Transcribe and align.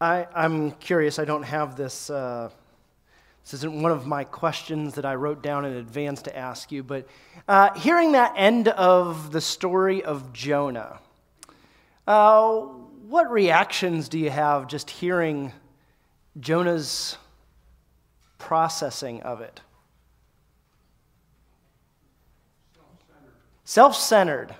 I, 0.00 0.26
I'm 0.34 0.72
curious. 0.72 1.18
I 1.18 1.24
don't 1.24 1.42
have 1.42 1.76
this. 1.76 2.10
Uh, 2.10 2.50
this 3.44 3.54
isn't 3.54 3.80
one 3.80 3.92
of 3.92 4.06
my 4.06 4.24
questions 4.24 4.94
that 4.94 5.06
I 5.06 5.14
wrote 5.14 5.40
down 5.42 5.64
in 5.64 5.74
advance 5.74 6.22
to 6.22 6.36
ask 6.36 6.72
you, 6.72 6.82
but 6.82 7.06
uh, 7.46 7.72
hearing 7.78 8.12
that 8.12 8.32
end 8.36 8.66
of 8.66 9.30
the 9.30 9.40
story 9.40 10.02
of 10.02 10.32
Jonah, 10.32 10.98
uh, 12.08 12.62
what 13.08 13.30
reactions 13.30 14.08
do 14.08 14.18
you 14.18 14.30
have 14.30 14.66
just 14.66 14.90
hearing 14.90 15.52
Jonah's 16.40 17.16
processing 18.36 19.22
of 19.22 19.40
it? 19.40 19.60
Self 23.64 23.96
centered. 23.96 24.56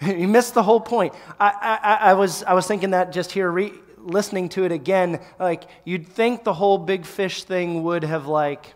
you 0.06 0.28
missed 0.28 0.54
the 0.54 0.62
whole 0.62 0.80
point. 0.80 1.14
I, 1.38 1.78
I, 1.82 2.10
I, 2.10 2.14
was, 2.14 2.42
I 2.44 2.54
was 2.54 2.66
thinking 2.66 2.90
that 2.90 3.12
just 3.12 3.32
here, 3.32 3.50
re- 3.50 3.72
listening 3.98 4.48
to 4.50 4.64
it 4.64 4.72
again. 4.72 5.20
Like, 5.38 5.64
you'd 5.84 6.06
think 6.06 6.44
the 6.44 6.54
whole 6.54 6.78
big 6.78 7.04
fish 7.04 7.44
thing 7.44 7.82
would 7.82 8.04
have, 8.04 8.26
like, 8.26 8.74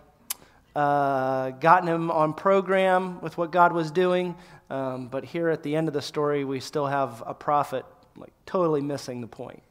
uh, 0.76 1.50
gotten 1.50 1.88
him 1.88 2.10
on 2.10 2.34
program 2.34 3.20
with 3.20 3.38
what 3.38 3.50
God 3.50 3.72
was 3.72 3.90
doing. 3.90 4.34
Um, 4.68 5.08
but 5.08 5.24
here 5.24 5.48
at 5.48 5.62
the 5.62 5.74
end 5.76 5.88
of 5.88 5.94
the 5.94 6.02
story, 6.02 6.44
we 6.44 6.60
still 6.60 6.86
have 6.86 7.22
a 7.26 7.32
prophet, 7.32 7.86
like, 8.16 8.32
totally 8.44 8.82
missing 8.82 9.20
the 9.20 9.26
point. 9.26 9.62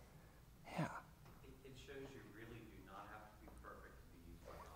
Yeah. 0.77 0.87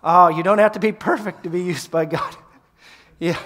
Oh, 0.03 0.27
you 0.27 0.43
don't 0.43 0.59
have 0.59 0.73
to 0.73 0.79
be 0.79 0.91
perfect 0.91 1.43
to 1.43 1.49
be 1.49 1.63
used 1.63 1.89
by 1.89 2.05
God. 2.05 2.35
yeah. 3.19 3.39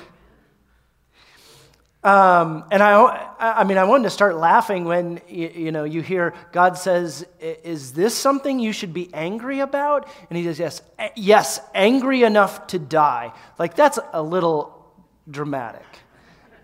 Um, 2.04 2.64
and 2.72 2.82
I, 2.82 3.30
I 3.40 3.64
mean, 3.64 3.78
I 3.78 3.84
wanted 3.84 4.06
to 4.06 4.10
start 4.10 4.36
laughing 4.36 4.86
when 4.86 5.22
you, 5.30 5.52
you, 5.54 5.72
know 5.72 5.84
you 5.84 6.02
hear 6.02 6.34
God 6.52 6.76
says, 6.76 7.26
"Is 7.40 7.94
this 7.94 8.16
something 8.16 8.60
you 8.60 8.74
should 8.74 8.92
be 8.92 9.14
angry 9.14 9.60
about?" 9.60 10.10
And 10.30 10.38
He 10.38 10.44
says, 10.46 10.60
"Yes, 10.60 10.82
yes, 11.16 11.60
angry 11.76 12.24
enough 12.24 12.66
to 12.68 12.80
die." 12.80 13.34
Like 13.60 13.76
that's 13.76 14.00
a 14.14 14.24
little 14.24 14.92
dramatic. 15.30 15.86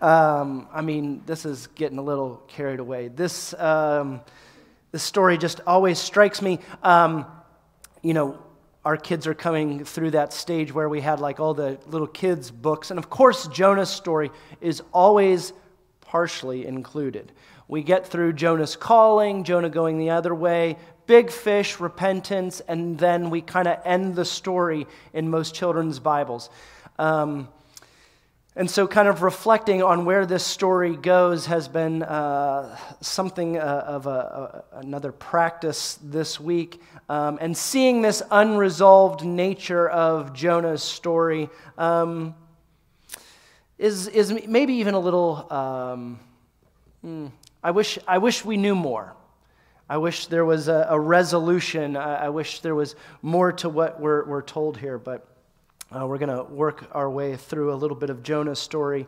Um, 0.00 0.66
I 0.72 0.80
mean, 0.80 1.22
this 1.24 1.44
is 1.44 1.68
getting 1.68 1.98
a 1.98 2.02
little 2.02 2.42
carried 2.48 2.80
away. 2.80 3.06
This 3.06 3.54
um, 3.54 4.20
this 4.90 5.04
story 5.04 5.38
just 5.38 5.60
always 5.68 6.00
strikes 6.00 6.42
me. 6.42 6.58
Um, 6.82 7.26
you 8.02 8.12
know, 8.12 8.42
our 8.88 8.96
kids 8.96 9.26
are 9.26 9.34
coming 9.34 9.84
through 9.84 10.12
that 10.12 10.32
stage 10.32 10.72
where 10.72 10.88
we 10.88 11.02
had 11.02 11.20
like 11.20 11.38
all 11.40 11.52
the 11.52 11.78
little 11.88 12.06
kids' 12.06 12.50
books. 12.50 12.90
And 12.90 12.96
of 12.96 13.10
course, 13.10 13.46
Jonah's 13.48 13.90
story 13.90 14.30
is 14.62 14.82
always 14.94 15.52
partially 16.00 16.64
included. 16.64 17.30
We 17.68 17.82
get 17.82 18.06
through 18.06 18.32
Jonah's 18.32 18.76
calling, 18.76 19.44
Jonah 19.44 19.68
going 19.68 19.98
the 19.98 20.08
other 20.08 20.34
way, 20.34 20.78
big 21.06 21.30
fish, 21.30 21.78
repentance, 21.80 22.60
and 22.60 22.98
then 22.98 23.28
we 23.28 23.42
kind 23.42 23.68
of 23.68 23.78
end 23.84 24.16
the 24.16 24.24
story 24.24 24.86
in 25.12 25.28
most 25.28 25.54
children's 25.54 25.98
Bibles. 25.98 26.48
Um, 26.98 27.50
and 28.58 28.68
so, 28.68 28.88
kind 28.88 29.06
of 29.06 29.22
reflecting 29.22 29.84
on 29.84 30.04
where 30.04 30.26
this 30.26 30.44
story 30.44 30.96
goes 30.96 31.46
has 31.46 31.68
been 31.68 32.02
uh, 32.02 32.76
something 33.00 33.56
uh, 33.56 33.84
of 33.86 34.08
a, 34.08 34.64
a, 34.72 34.78
another 34.78 35.12
practice 35.12 35.96
this 36.02 36.40
week. 36.40 36.82
Um, 37.08 37.38
and 37.40 37.56
seeing 37.56 38.02
this 38.02 38.20
unresolved 38.32 39.24
nature 39.24 39.88
of 39.88 40.32
Jonah's 40.32 40.82
story 40.82 41.50
um, 41.78 42.34
is, 43.78 44.08
is 44.08 44.34
maybe 44.48 44.72
even 44.74 44.94
a 44.94 44.98
little. 44.98 45.46
Um, 45.52 46.18
hmm, 47.02 47.26
I, 47.62 47.70
wish, 47.70 47.96
I 48.08 48.18
wish 48.18 48.44
we 48.44 48.56
knew 48.56 48.74
more. 48.74 49.14
I 49.88 49.98
wish 49.98 50.26
there 50.26 50.44
was 50.44 50.66
a, 50.66 50.88
a 50.90 50.98
resolution. 50.98 51.96
I, 51.96 52.24
I, 52.24 52.28
wish 52.30 52.58
there 52.58 52.74
was 52.74 52.96
more 53.22 53.52
to 53.52 53.68
what 53.68 54.00
we're, 54.00 54.24
we're 54.24 54.42
told 54.42 54.78
here, 54.78 54.98
but. 54.98 55.27
Uh, 55.90 56.06
we're 56.06 56.18
going 56.18 56.28
to 56.28 56.44
work 56.52 56.86
our 56.92 57.08
way 57.08 57.34
through 57.34 57.72
a 57.72 57.76
little 57.76 57.96
bit 57.96 58.10
of 58.10 58.22
Jonah's 58.22 58.58
story 58.58 59.06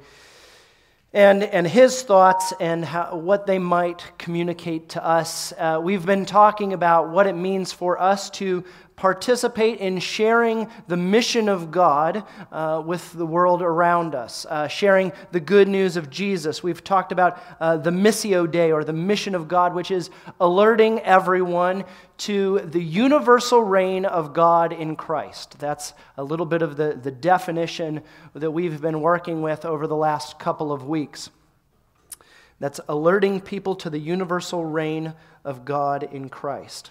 and, 1.12 1.42
and 1.42 1.66
his 1.66 2.00
thoughts 2.00 2.54
and 2.58 2.82
how, 2.82 3.16
what 3.16 3.46
they 3.46 3.58
might 3.58 4.02
communicate 4.16 4.88
to 4.88 5.04
us. 5.04 5.52
Uh, 5.58 5.78
we've 5.82 6.06
been 6.06 6.24
talking 6.24 6.72
about 6.72 7.10
what 7.10 7.26
it 7.26 7.34
means 7.34 7.70
for 7.70 8.00
us 8.00 8.30
to 8.30 8.64
participate 9.00 9.78
in 9.78 9.98
sharing 9.98 10.68
the 10.86 10.96
mission 10.96 11.48
of 11.48 11.70
God 11.70 12.22
uh, 12.52 12.82
with 12.84 13.10
the 13.14 13.24
world 13.24 13.62
around 13.62 14.14
us, 14.14 14.44
uh, 14.44 14.68
sharing 14.68 15.10
the 15.32 15.40
good 15.40 15.68
news 15.68 15.96
of 15.96 16.10
Jesus. 16.10 16.62
We've 16.62 16.84
talked 16.84 17.10
about 17.10 17.42
uh, 17.60 17.78
the 17.78 17.88
Missio 17.88 18.48
Dei, 18.48 18.70
or 18.70 18.84
the 18.84 18.92
mission 18.92 19.34
of 19.34 19.48
God, 19.48 19.74
which 19.74 19.90
is 19.90 20.10
alerting 20.38 21.00
everyone 21.00 21.84
to 22.18 22.58
the 22.58 22.82
universal 22.82 23.62
reign 23.62 24.04
of 24.04 24.34
God 24.34 24.70
in 24.70 24.96
Christ. 24.96 25.58
That's 25.58 25.94
a 26.18 26.22
little 26.22 26.44
bit 26.44 26.60
of 26.60 26.76
the, 26.76 26.92
the 27.02 27.10
definition 27.10 28.02
that 28.34 28.50
we've 28.50 28.82
been 28.82 29.00
working 29.00 29.40
with 29.40 29.64
over 29.64 29.86
the 29.86 29.96
last 29.96 30.38
couple 30.38 30.72
of 30.72 30.86
weeks. 30.86 31.30
That's 32.58 32.80
alerting 32.86 33.40
people 33.40 33.76
to 33.76 33.88
the 33.88 33.98
universal 33.98 34.62
reign 34.62 35.14
of 35.42 35.64
God 35.64 36.02
in 36.02 36.28
Christ. 36.28 36.90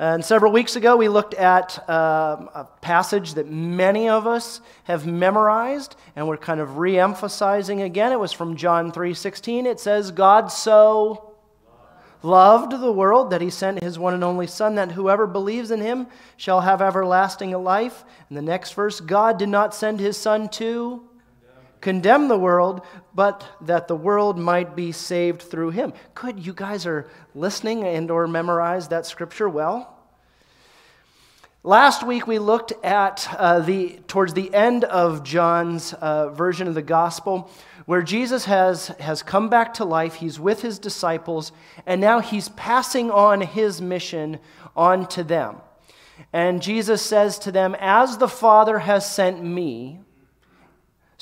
And 0.00 0.24
several 0.24 0.50
weeks 0.50 0.76
ago, 0.76 0.96
we 0.96 1.08
looked 1.08 1.34
at 1.34 1.86
uh, 1.86 2.46
a 2.54 2.66
passage 2.80 3.34
that 3.34 3.50
many 3.50 4.08
of 4.08 4.26
us 4.26 4.62
have 4.84 5.06
memorized, 5.06 5.94
and 6.16 6.26
we're 6.26 6.38
kind 6.38 6.58
of 6.58 6.78
re 6.78 6.98
emphasizing 6.98 7.82
again. 7.82 8.10
It 8.10 8.18
was 8.18 8.32
from 8.32 8.56
John 8.56 8.92
3 8.92 9.12
16. 9.12 9.66
It 9.66 9.78
says, 9.78 10.10
God 10.10 10.50
so 10.50 11.34
loved 12.22 12.80
the 12.80 12.90
world 12.90 13.28
that 13.32 13.42
he 13.42 13.50
sent 13.50 13.82
his 13.82 13.98
one 13.98 14.14
and 14.14 14.24
only 14.24 14.46
Son, 14.46 14.76
that 14.76 14.92
whoever 14.92 15.26
believes 15.26 15.70
in 15.70 15.82
him 15.82 16.06
shall 16.38 16.62
have 16.62 16.80
everlasting 16.80 17.50
life. 17.50 18.02
And 18.30 18.38
the 18.38 18.42
next 18.42 18.72
verse, 18.72 19.00
God 19.00 19.38
did 19.38 19.50
not 19.50 19.74
send 19.74 20.00
his 20.00 20.16
Son 20.16 20.48
to 20.48 21.09
condemn 21.80 22.28
the 22.28 22.38
world, 22.38 22.82
but 23.14 23.46
that 23.62 23.88
the 23.88 23.96
world 23.96 24.38
might 24.38 24.76
be 24.76 24.92
saved 24.92 25.42
through 25.42 25.70
him. 25.70 25.92
Good, 26.14 26.44
you 26.44 26.52
guys 26.52 26.86
are 26.86 27.08
listening 27.34 27.84
and 27.84 28.10
or 28.10 28.26
memorized 28.26 28.90
that 28.90 29.06
scripture 29.06 29.48
well. 29.48 29.96
Last 31.62 32.02
week 32.06 32.26
we 32.26 32.38
looked 32.38 32.72
at 32.82 33.28
uh, 33.36 33.60
the 33.60 34.00
towards 34.08 34.32
the 34.32 34.52
end 34.54 34.84
of 34.84 35.22
John's 35.22 35.92
uh, 35.92 36.30
version 36.30 36.68
of 36.68 36.74
the 36.74 36.80
gospel, 36.80 37.50
where 37.84 38.00
Jesus 38.00 38.46
has 38.46 38.88
has 38.98 39.22
come 39.22 39.50
back 39.50 39.74
to 39.74 39.84
life. 39.84 40.14
He's 40.14 40.40
with 40.40 40.62
his 40.62 40.78
disciples, 40.78 41.52
and 41.84 42.00
now 42.00 42.20
he's 42.20 42.48
passing 42.48 43.10
on 43.10 43.42
his 43.42 43.82
mission 43.82 44.38
on 44.74 45.06
to 45.08 45.22
them. 45.22 45.56
And 46.32 46.62
Jesus 46.62 47.02
says 47.02 47.38
to 47.40 47.52
them, 47.52 47.76
"As 47.78 48.16
the 48.16 48.28
Father 48.28 48.78
has 48.78 49.10
sent 49.10 49.44
me." 49.44 50.00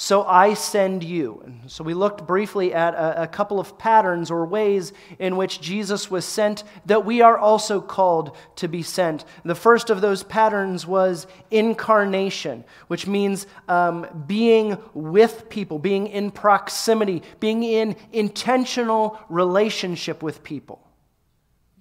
So 0.00 0.22
I 0.22 0.54
send 0.54 1.02
you. 1.02 1.42
And 1.44 1.68
so 1.68 1.82
we 1.82 1.92
looked 1.92 2.24
briefly 2.24 2.72
at 2.72 2.94
a, 2.94 3.22
a, 3.22 3.26
couple 3.26 3.58
of 3.58 3.76
patterns 3.78 4.30
or 4.30 4.46
ways 4.46 4.92
in 5.18 5.36
which 5.36 5.60
Jesus 5.60 6.08
was 6.08 6.24
sent 6.24 6.62
that 6.86 7.04
we 7.04 7.20
are 7.20 7.36
also 7.36 7.80
called 7.80 8.36
to 8.56 8.68
be 8.68 8.84
sent. 8.84 9.24
The 9.44 9.56
first 9.56 9.90
of 9.90 10.00
those 10.00 10.22
patterns 10.22 10.86
was 10.86 11.26
incarnation, 11.50 12.62
which 12.86 13.08
means 13.08 13.48
um, 13.66 14.06
being 14.28 14.78
with 14.94 15.48
people, 15.48 15.80
being 15.80 16.06
in 16.06 16.30
proximity, 16.30 17.24
being 17.40 17.64
in 17.64 17.96
intentional 18.12 19.18
relationship 19.28 20.22
with 20.22 20.44
people, 20.44 20.80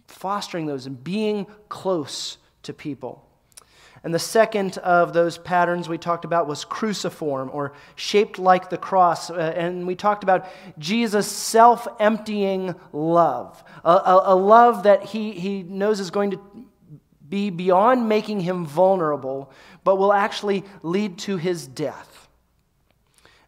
fostering 0.08 0.66
those 0.66 0.88
and 0.88 1.04
being 1.04 1.46
close 1.70 2.40
to 2.64 2.74
people. 2.74 3.27
And 4.08 4.14
the 4.14 4.20
second 4.20 4.78
of 4.78 5.12
those 5.12 5.38
patterns 5.38 5.90
we 5.90 5.98
talked 5.98 6.24
about 6.24 6.48
was 6.48 6.64
cruciform 6.64 7.50
or 7.52 7.74
shaped 7.98 8.40
like 8.40 8.70
the 8.70 8.78
cross. 8.78 9.30
Uh, 9.30 9.54
and 9.54 9.86
we 9.86 9.96
talked 9.96 10.24
about 10.24 10.48
Jesus' 10.80 11.30
self 11.30 11.86
emptying 12.00 12.74
love, 12.94 13.62
a, 13.84 13.92
a, 13.92 14.22
a, 14.28 14.36
love 14.36 14.84
that 14.84 15.04
he, 15.04 15.34
he 15.34 15.62
knows 15.62 16.00
is 16.00 16.10
going 16.10 16.32
to 16.32 16.40
be 17.28 17.50
beyond 17.50 18.08
making 18.08 18.40
him 18.40 18.66
vulnerable, 18.66 19.52
but 19.84 19.98
will 19.98 20.14
actually 20.14 20.64
lead 20.84 21.18
to 21.18 21.36
his 21.36 21.68
death. 21.68 22.30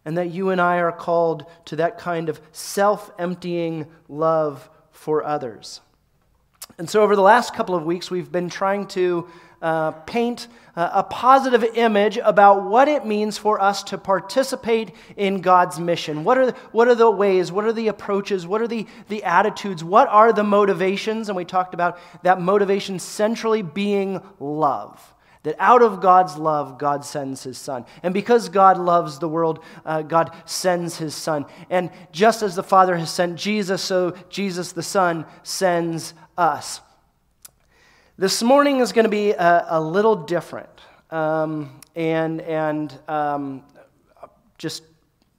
And 0.04 0.18
that 0.18 0.28
you 0.30 0.50
and 0.50 0.60
I 0.60 0.76
are 0.80 0.92
called 0.92 1.46
to 1.64 1.76
that 1.76 1.96
kind 1.96 2.28
of 2.28 2.38
self 2.52 3.10
emptying 3.18 3.86
love 4.10 4.68
for 4.90 5.24
others. 5.24 5.80
And 6.76 6.88
so, 6.88 7.02
over 7.02 7.16
the 7.16 7.22
last 7.22 7.54
couple 7.54 7.74
of 7.74 7.86
weeks, 7.86 8.10
we've 8.10 8.30
been 8.30 8.50
trying 8.50 8.88
to 8.88 9.26
uh, 9.62 9.90
paint 9.90 10.48
uh, 10.76 10.90
a 10.94 11.02
positive 11.02 11.62
image 11.74 12.18
about 12.18 12.64
what 12.64 12.88
it 12.88 13.04
means 13.04 13.36
for 13.36 13.60
us 13.60 13.82
to 13.82 13.98
participate 13.98 14.92
in 15.16 15.40
God's 15.40 15.78
mission. 15.78 16.24
What 16.24 16.38
are, 16.38 16.46
the, 16.46 16.52
what 16.72 16.88
are 16.88 16.94
the 16.94 17.10
ways? 17.10 17.52
What 17.52 17.64
are 17.64 17.72
the 17.72 17.88
approaches? 17.88 18.46
What 18.46 18.62
are 18.62 18.68
the, 18.68 18.86
the 19.08 19.22
attitudes? 19.24 19.84
What 19.84 20.08
are 20.08 20.32
the 20.32 20.44
motivations? 20.44 21.28
And 21.28 21.36
we 21.36 21.44
talked 21.44 21.74
about 21.74 21.98
that 22.22 22.40
motivation 22.40 22.98
centrally 22.98 23.62
being 23.62 24.22
love. 24.38 25.14
That 25.42 25.56
out 25.58 25.82
of 25.82 26.02
God's 26.02 26.36
love, 26.36 26.78
God 26.78 27.02
sends 27.04 27.42
his 27.42 27.56
son. 27.56 27.86
And 28.02 28.12
because 28.12 28.50
God 28.50 28.76
loves 28.76 29.18
the 29.18 29.28
world, 29.28 29.64
uh, 29.86 30.02
God 30.02 30.34
sends 30.44 30.98
his 30.98 31.14
son. 31.14 31.46
And 31.70 31.90
just 32.12 32.42
as 32.42 32.54
the 32.54 32.62
Father 32.62 32.96
has 32.96 33.10
sent 33.10 33.36
Jesus, 33.36 33.80
so 33.80 34.14
Jesus 34.28 34.72
the 34.72 34.82
Son 34.82 35.24
sends 35.42 36.12
us. 36.36 36.82
This 38.20 38.42
morning 38.42 38.80
is 38.80 38.92
going 38.92 39.06
to 39.06 39.10
be 39.10 39.30
a, 39.30 39.64
a 39.70 39.80
little 39.80 40.14
different. 40.14 40.68
Um, 41.08 41.80
and 41.96 42.42
and 42.42 42.98
um, 43.08 43.62
just 44.58 44.82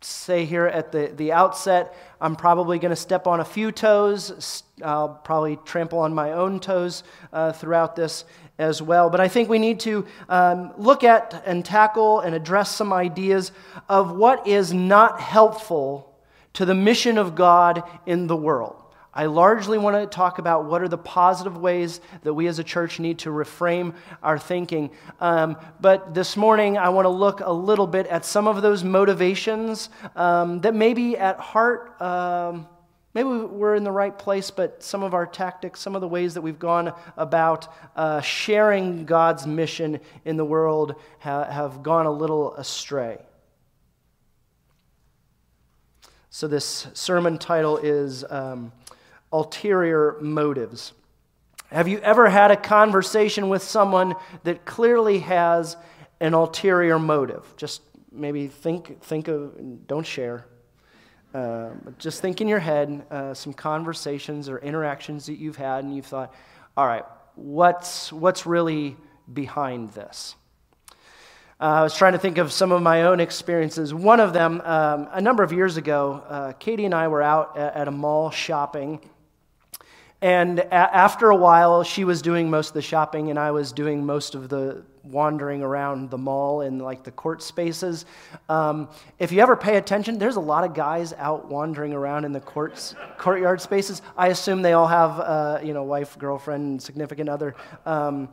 say 0.01 0.45
here 0.45 0.65
at 0.65 0.91
the, 0.91 1.13
the 1.15 1.31
outset, 1.31 1.95
I'm 2.19 2.35
probably 2.35 2.79
going 2.79 2.89
to 2.89 2.95
step 2.95 3.27
on 3.27 3.39
a 3.39 3.45
few 3.45 3.71
toes. 3.71 4.63
I'll 4.83 5.09
probably 5.09 5.59
trample 5.63 5.99
on 5.99 6.15
my 6.15 6.31
own 6.31 6.59
toes 6.59 7.03
uh, 7.31 7.51
throughout 7.51 7.95
this 7.95 8.25
as 8.57 8.81
well. 8.81 9.11
But 9.11 9.19
I 9.19 9.27
think 9.27 9.47
we 9.47 9.59
need 9.59 9.79
to 9.81 10.07
um, 10.27 10.73
look 10.75 11.03
at 11.03 11.43
and 11.45 11.63
tackle 11.63 12.21
and 12.21 12.33
address 12.33 12.75
some 12.75 12.91
ideas 12.91 13.51
of 13.89 14.15
what 14.17 14.47
is 14.47 14.73
not 14.73 15.21
helpful 15.21 16.19
to 16.53 16.65
the 16.65 16.73
mission 16.73 17.19
of 17.19 17.35
God 17.35 17.83
in 18.07 18.25
the 18.25 18.35
world. 18.35 18.80
I 19.13 19.25
largely 19.25 19.77
want 19.77 19.97
to 19.97 20.05
talk 20.05 20.39
about 20.39 20.65
what 20.65 20.81
are 20.81 20.87
the 20.87 20.97
positive 20.97 21.57
ways 21.57 21.99
that 22.23 22.33
we 22.33 22.47
as 22.47 22.59
a 22.59 22.63
church 22.63 22.97
need 22.97 23.19
to 23.19 23.29
reframe 23.29 23.93
our 24.23 24.39
thinking. 24.39 24.89
Um, 25.19 25.57
but 25.81 26.13
this 26.13 26.37
morning, 26.37 26.77
I 26.77 26.89
want 26.89 27.05
to 27.05 27.09
look 27.09 27.41
a 27.41 27.51
little 27.51 27.87
bit 27.87 28.07
at 28.07 28.23
some 28.23 28.47
of 28.47 28.61
those 28.61 28.85
motivations 28.85 29.89
um, 30.15 30.61
that 30.61 30.73
maybe 30.73 31.17
at 31.17 31.39
heart, 31.39 32.01
um, 32.01 32.69
maybe 33.13 33.27
we're 33.27 33.75
in 33.75 33.83
the 33.83 33.91
right 33.91 34.17
place, 34.17 34.49
but 34.49 34.81
some 34.81 35.03
of 35.03 35.13
our 35.13 35.25
tactics, 35.25 35.81
some 35.81 35.93
of 35.93 35.99
the 35.99 36.07
ways 36.07 36.35
that 36.35 36.41
we've 36.41 36.59
gone 36.59 36.93
about 37.17 37.67
uh, 37.97 38.21
sharing 38.21 39.03
God's 39.03 39.45
mission 39.45 39.99
in 40.23 40.37
the 40.37 40.45
world 40.45 40.95
ha- 41.19 41.51
have 41.51 41.83
gone 41.83 42.05
a 42.05 42.11
little 42.11 42.55
astray. 42.55 43.17
So, 46.29 46.47
this 46.47 46.87
sermon 46.93 47.37
title 47.37 47.75
is. 47.75 48.23
Ulterior 49.31 50.17
motives. 50.21 50.93
Have 51.71 51.87
you 51.87 51.99
ever 51.99 52.29
had 52.29 52.51
a 52.51 52.57
conversation 52.57 53.47
with 53.47 53.63
someone 53.63 54.15
that 54.43 54.65
clearly 54.65 55.19
has 55.19 55.77
an 56.19 56.33
ulterior 56.33 56.99
motive? 56.99 57.53
Just 57.55 57.81
maybe 58.11 58.47
think, 58.47 59.01
think 59.01 59.29
of, 59.29 59.87
don't 59.87 60.05
share. 60.05 60.47
Uh, 61.33 61.69
just 61.97 62.21
think 62.21 62.41
in 62.41 62.49
your 62.49 62.59
head 62.59 63.05
uh, 63.09 63.33
some 63.33 63.53
conversations 63.53 64.49
or 64.49 64.57
interactions 64.57 65.27
that 65.27 65.37
you've 65.37 65.55
had, 65.55 65.85
and 65.85 65.95
you've 65.95 66.05
thought, 66.05 66.33
all 66.75 66.85
right, 66.85 67.05
what's, 67.35 68.11
what's 68.11 68.45
really 68.45 68.97
behind 69.31 69.91
this? 69.91 70.35
Uh, 71.57 71.63
I 71.63 71.83
was 71.83 71.95
trying 71.95 72.13
to 72.13 72.19
think 72.19 72.37
of 72.37 72.51
some 72.51 72.73
of 72.73 72.81
my 72.81 73.03
own 73.03 73.21
experiences. 73.21 73.93
One 73.93 74.19
of 74.19 74.33
them, 74.33 74.59
um, 74.65 75.07
a 75.11 75.21
number 75.21 75.41
of 75.41 75.53
years 75.53 75.77
ago, 75.77 76.21
uh, 76.27 76.51
Katie 76.53 76.83
and 76.83 76.93
I 76.93 77.07
were 77.07 77.21
out 77.21 77.57
at, 77.57 77.75
at 77.75 77.87
a 77.87 77.91
mall 77.91 78.29
shopping 78.29 78.99
and 80.21 80.59
a- 80.59 80.73
after 80.73 81.29
a 81.29 81.35
while, 81.35 81.83
she 81.83 82.03
was 82.03 82.21
doing 82.21 82.49
most 82.49 82.69
of 82.69 82.73
the 82.73 82.81
shopping, 82.81 83.29
and 83.29 83.39
I 83.39 83.51
was 83.51 83.71
doing 83.71 84.05
most 84.05 84.35
of 84.35 84.49
the 84.49 84.83
wandering 85.03 85.63
around 85.63 86.11
the 86.11 86.17
mall 86.17 86.61
in 86.61 86.77
like 86.77 87.03
the 87.03 87.11
court 87.11 87.41
spaces. 87.41 88.05
Um, 88.47 88.87
if 89.17 89.31
you 89.31 89.41
ever 89.41 89.55
pay 89.55 89.77
attention, 89.77 90.19
there's 90.19 90.35
a 90.35 90.41
lot 90.41 90.63
of 90.63 90.75
guys 90.75 91.11
out 91.13 91.49
wandering 91.49 91.93
around 91.93 92.23
in 92.25 92.33
the 92.33 92.39
courts, 92.39 92.93
courtyard 93.17 93.61
spaces. 93.61 94.01
I 94.15 94.27
assume 94.27 94.61
they 94.61 94.73
all 94.73 94.87
have, 94.87 95.19
uh, 95.19 95.59
you 95.63 95.73
know, 95.73 95.83
wife, 95.83 96.17
girlfriend, 96.19 96.83
significant 96.83 97.29
other. 97.29 97.55
Um, 97.85 98.29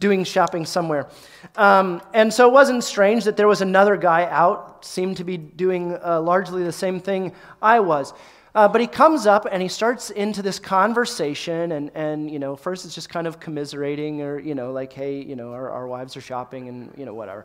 doing 0.00 0.24
shopping 0.24 0.64
somewhere. 0.64 1.06
Um, 1.54 2.00
and 2.14 2.32
so 2.32 2.48
it 2.48 2.52
wasn't 2.52 2.82
strange 2.82 3.24
that 3.24 3.36
there 3.36 3.48
was 3.48 3.60
another 3.60 3.96
guy 3.96 4.24
out, 4.24 4.84
seemed 4.84 5.18
to 5.18 5.24
be 5.24 5.36
doing 5.36 5.98
uh, 6.02 6.20
largely 6.20 6.62
the 6.64 6.72
same 6.72 6.98
thing 6.98 7.32
I 7.60 7.80
was. 7.80 8.14
Uh, 8.56 8.66
but 8.66 8.80
he 8.80 8.86
comes 8.86 9.26
up 9.26 9.46
and 9.52 9.62
he 9.62 9.68
starts 9.68 10.08
into 10.08 10.40
this 10.40 10.58
conversation, 10.58 11.72
and, 11.72 11.90
and, 11.94 12.30
you 12.30 12.38
know, 12.38 12.56
first 12.56 12.86
it's 12.86 12.94
just 12.94 13.10
kind 13.10 13.26
of 13.26 13.38
commiserating 13.38 14.22
or, 14.22 14.38
you 14.38 14.54
know, 14.54 14.72
like, 14.72 14.94
hey, 14.94 15.20
you 15.20 15.36
know, 15.36 15.52
our, 15.52 15.70
our 15.70 15.86
wives 15.86 16.16
are 16.16 16.22
shopping 16.22 16.66
and, 16.70 16.90
you 16.96 17.04
know, 17.04 17.12
whatever. 17.12 17.44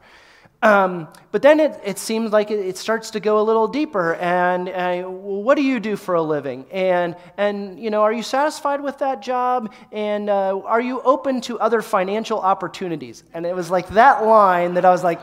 Um, 0.63 1.09
but 1.31 1.41
then 1.41 1.59
it, 1.59 1.77
it 1.83 1.97
seems 1.97 2.31
like 2.31 2.49
it, 2.49 2.65
it, 2.65 2.77
starts 2.77 3.09
to 3.11 3.19
go 3.19 3.41
a 3.41 3.43
little 3.43 3.67
deeper. 3.67 4.15
And 4.15 4.69
uh, 4.69 5.09
what 5.09 5.55
do 5.55 5.63
you 5.63 5.81
do 5.81 5.97
for 5.97 6.15
a 6.15 6.21
living? 6.21 6.65
And, 6.71 7.17
and 7.35 7.77
you 7.77 7.89
know, 7.89 8.03
are 8.03 8.13
you 8.13 8.23
satisfied 8.23 8.79
with 8.79 8.99
that 8.99 9.21
job? 9.21 9.73
And 9.91 10.29
uh, 10.29 10.59
are 10.59 10.79
you 10.79 11.01
open 11.01 11.41
to 11.41 11.59
other 11.59 11.81
financial 11.81 12.39
opportunities? 12.39 13.25
And 13.33 13.45
it 13.45 13.53
was 13.53 13.69
like 13.69 13.89
that 13.89 14.23
line 14.23 14.75
that 14.75 14.85
I 14.85 14.91
was 14.91 15.03
like, 15.03 15.19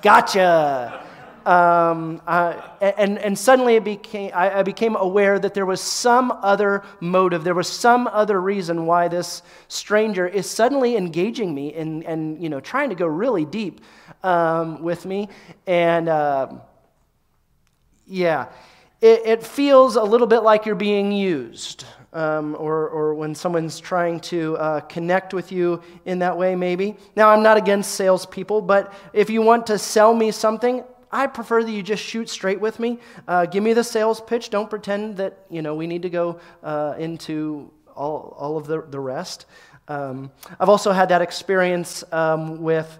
gotcha. 0.00 1.03
Um, 1.46 2.22
uh, 2.26 2.58
and, 2.80 3.18
and 3.18 3.38
suddenly 3.38 3.76
it 3.76 3.84
became, 3.84 4.30
I, 4.34 4.60
I, 4.60 4.62
became 4.62 4.96
aware 4.96 5.38
that 5.38 5.52
there 5.52 5.66
was 5.66 5.82
some 5.82 6.32
other 6.32 6.82
motive, 7.00 7.44
there 7.44 7.54
was 7.54 7.68
some 7.68 8.06
other 8.06 8.40
reason 8.40 8.86
why 8.86 9.08
this 9.08 9.42
stranger 9.68 10.26
is 10.26 10.48
suddenly 10.48 10.96
engaging 10.96 11.54
me 11.54 11.74
and, 11.74 12.02
and 12.04 12.42
you 12.42 12.48
know, 12.48 12.60
trying 12.60 12.88
to 12.88 12.94
go 12.94 13.06
really 13.06 13.44
deep 13.44 13.82
um, 14.22 14.82
with 14.82 15.04
me. 15.04 15.28
And 15.66 16.08
uh, 16.08 16.48
yeah, 18.06 18.46
it, 19.02 19.20
it, 19.26 19.42
feels 19.42 19.96
a 19.96 20.02
little 20.02 20.26
bit 20.26 20.40
like 20.40 20.64
you're 20.64 20.74
being 20.74 21.12
used. 21.12 21.84
Um, 22.14 22.54
or, 22.60 22.88
or 22.90 23.14
when 23.14 23.34
someone's 23.34 23.80
trying 23.80 24.20
to 24.20 24.56
uh, 24.58 24.80
connect 24.82 25.34
with 25.34 25.50
you 25.50 25.82
in 26.04 26.20
that 26.20 26.38
way, 26.38 26.54
maybe. 26.54 26.94
Now, 27.16 27.30
I'm 27.30 27.42
not 27.42 27.56
against 27.56 27.96
salespeople, 27.96 28.62
but 28.62 28.94
if 29.12 29.28
you 29.28 29.42
want 29.42 29.66
to 29.66 29.78
sell 29.78 30.14
me 30.14 30.30
something, 30.30 30.84
I 31.14 31.28
prefer 31.28 31.62
that 31.62 31.70
you 31.70 31.82
just 31.82 32.02
shoot 32.02 32.28
straight 32.28 32.60
with 32.60 32.80
me. 32.80 32.98
Uh, 33.28 33.46
give 33.46 33.62
me 33.62 33.72
the 33.72 33.84
sales 33.84 34.20
pitch. 34.20 34.50
Don't 34.50 34.68
pretend 34.68 35.16
that 35.18 35.46
you 35.48 35.62
know 35.62 35.76
we 35.76 35.86
need 35.86 36.02
to 36.02 36.10
go 36.10 36.40
uh, 36.64 36.94
into 36.98 37.70
all, 37.94 38.34
all 38.36 38.56
of 38.56 38.66
the, 38.66 38.82
the 38.82 38.98
rest. 38.98 39.46
Um, 39.86 40.32
I've 40.58 40.68
also 40.68 40.90
had 40.90 41.10
that 41.10 41.22
experience 41.22 42.02
um, 42.10 42.60
with 42.62 42.98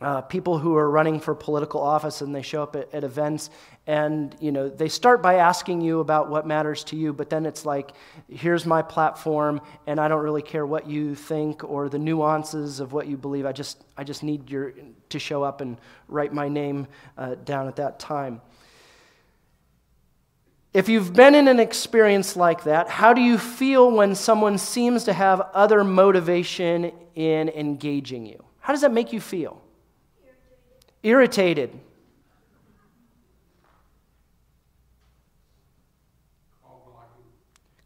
uh, 0.00 0.20
people 0.20 0.58
who 0.58 0.76
are 0.76 0.90
running 0.90 1.18
for 1.18 1.34
political 1.34 1.80
office 1.80 2.20
and 2.20 2.34
they 2.34 2.42
show 2.42 2.62
up 2.62 2.76
at, 2.76 2.92
at, 2.92 3.02
events 3.02 3.48
and 3.86 4.36
you 4.40 4.52
know 4.52 4.68
they 4.68 4.88
start 4.88 5.22
by 5.22 5.36
asking 5.36 5.80
you 5.80 6.00
about 6.00 6.28
what 6.28 6.46
matters 6.46 6.84
to 6.84 6.96
you 6.96 7.14
but 7.14 7.30
then 7.30 7.46
it's 7.46 7.64
like 7.64 7.92
here's 8.28 8.66
my 8.66 8.82
platform 8.82 9.60
and 9.86 9.98
i 9.98 10.06
don't 10.06 10.22
really 10.22 10.42
care 10.42 10.66
what 10.66 10.86
you 10.86 11.14
think 11.14 11.64
or 11.64 11.88
the 11.88 11.98
nuances 11.98 12.78
of 12.78 12.92
what 12.92 13.06
you 13.06 13.16
believe 13.16 13.46
i 13.46 13.52
just 13.52 13.84
i 13.96 14.04
just 14.04 14.22
need 14.22 14.50
your 14.50 14.74
to 15.08 15.18
show 15.18 15.42
up 15.42 15.62
and 15.62 15.78
write 16.08 16.32
my 16.32 16.48
name 16.48 16.86
uh, 17.16 17.34
down 17.44 17.66
at 17.66 17.76
that 17.76 17.98
time 17.98 18.40
if 20.74 20.90
you've 20.90 21.14
been 21.14 21.34
in 21.34 21.48
an 21.48 21.58
experience 21.58 22.36
like 22.36 22.64
that, 22.64 22.86
how 22.90 23.14
do 23.14 23.22
you 23.22 23.38
feel 23.38 23.90
when 23.90 24.14
someone 24.14 24.58
seems 24.58 25.04
to 25.04 25.14
have 25.14 25.40
other 25.54 25.82
motivation 25.82 26.92
in 27.14 27.48
engaging 27.48 28.26
you? 28.26 28.44
How 28.60 28.74
does 28.74 28.82
that 28.82 28.92
make 28.92 29.10
you 29.10 29.18
feel? 29.18 29.62
Irritated. 31.06 31.70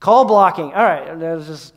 Call 0.00 0.24
blocking. 0.24 0.72
All 0.72 0.82
right, 0.82 1.18
there's 1.18 1.46
just, 1.46 1.74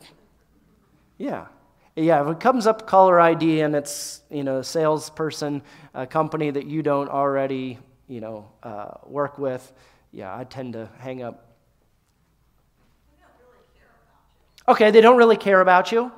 yeah. 1.18 1.46
Yeah, 1.94 2.22
if 2.22 2.28
it 2.36 2.40
comes 2.40 2.66
up 2.66 2.86
caller 2.86 3.20
ID 3.20 3.60
and 3.60 3.76
it's, 3.76 4.22
you 4.30 4.42
know, 4.42 4.58
a 4.58 4.64
salesperson, 4.64 5.62
a 5.92 6.06
company 6.06 6.50
that 6.50 6.66
you 6.66 6.82
don't 6.82 7.08
already, 7.08 7.78
you 8.08 8.20
know, 8.20 8.50
uh, 8.62 8.94
work 9.06 9.38
with, 9.38 9.70
yeah, 10.10 10.36
I 10.36 10.44
tend 10.44 10.72
to 10.72 10.88
hang 10.98 11.22
up. 11.22 11.50
okay, 14.66 14.90
they 14.90 15.02
don't 15.02 15.18
really 15.18 15.36
care 15.36 15.60
about 15.60 15.92
you. 15.92 16.10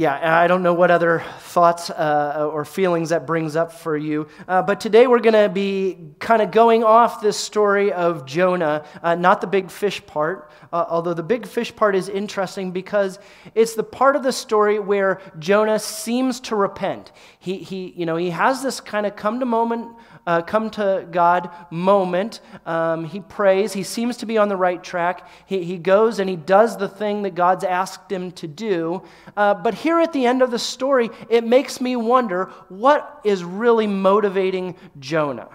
Yeah, 0.00 0.40
I 0.40 0.46
don't 0.46 0.62
know 0.62 0.72
what 0.72 0.90
other 0.90 1.22
thoughts 1.40 1.90
uh, 1.90 2.48
or 2.50 2.64
feelings 2.64 3.10
that 3.10 3.26
brings 3.26 3.54
up 3.54 3.70
for 3.70 3.98
you. 3.98 4.28
Uh, 4.48 4.62
but 4.62 4.80
today 4.80 5.06
we're 5.06 5.20
going 5.20 5.34
to 5.34 5.50
be 5.50 5.98
kind 6.18 6.40
of 6.40 6.50
going 6.50 6.82
off 6.82 7.20
this 7.20 7.36
story 7.36 7.92
of 7.92 8.24
Jonah, 8.24 8.86
uh, 9.02 9.14
not 9.14 9.42
the 9.42 9.46
big 9.46 9.70
fish 9.70 10.04
part, 10.06 10.50
uh, 10.72 10.86
although 10.88 11.12
the 11.12 11.22
big 11.22 11.46
fish 11.46 11.76
part 11.76 11.94
is 11.94 12.08
interesting 12.08 12.70
because 12.70 13.18
it's 13.54 13.74
the 13.74 13.82
part 13.82 14.16
of 14.16 14.22
the 14.22 14.32
story 14.32 14.78
where 14.78 15.20
Jonah 15.38 15.78
seems 15.78 16.40
to 16.40 16.56
repent. 16.56 17.12
He, 17.38 17.58
he, 17.58 17.92
you 17.94 18.06
know, 18.06 18.16
he 18.16 18.30
has 18.30 18.62
this 18.62 18.80
kind 18.80 19.04
of 19.04 19.16
come 19.16 19.40
to 19.40 19.44
moment 19.44 19.94
uh, 20.26 20.42
come 20.42 20.70
to 20.70 21.06
God 21.10 21.50
moment. 21.70 22.40
Um, 22.66 23.04
he 23.04 23.20
prays. 23.20 23.72
He 23.72 23.82
seems 23.82 24.18
to 24.18 24.26
be 24.26 24.38
on 24.38 24.48
the 24.48 24.56
right 24.56 24.82
track. 24.82 25.26
He, 25.46 25.64
he 25.64 25.78
goes 25.78 26.18
and 26.18 26.28
he 26.28 26.36
does 26.36 26.76
the 26.76 26.88
thing 26.88 27.22
that 27.22 27.34
God's 27.34 27.64
asked 27.64 28.10
him 28.12 28.30
to 28.32 28.46
do. 28.46 29.02
Uh, 29.36 29.54
but 29.54 29.74
here 29.74 29.89
at 29.98 30.12
the 30.12 30.26
end 30.26 30.42
of 30.42 30.50
the 30.50 30.58
story, 30.58 31.10
it 31.30 31.42
makes 31.42 31.80
me 31.80 31.96
wonder 31.96 32.52
what 32.68 33.20
is 33.24 33.42
really 33.42 33.86
motivating 33.86 34.76
Jonah? 34.98 35.48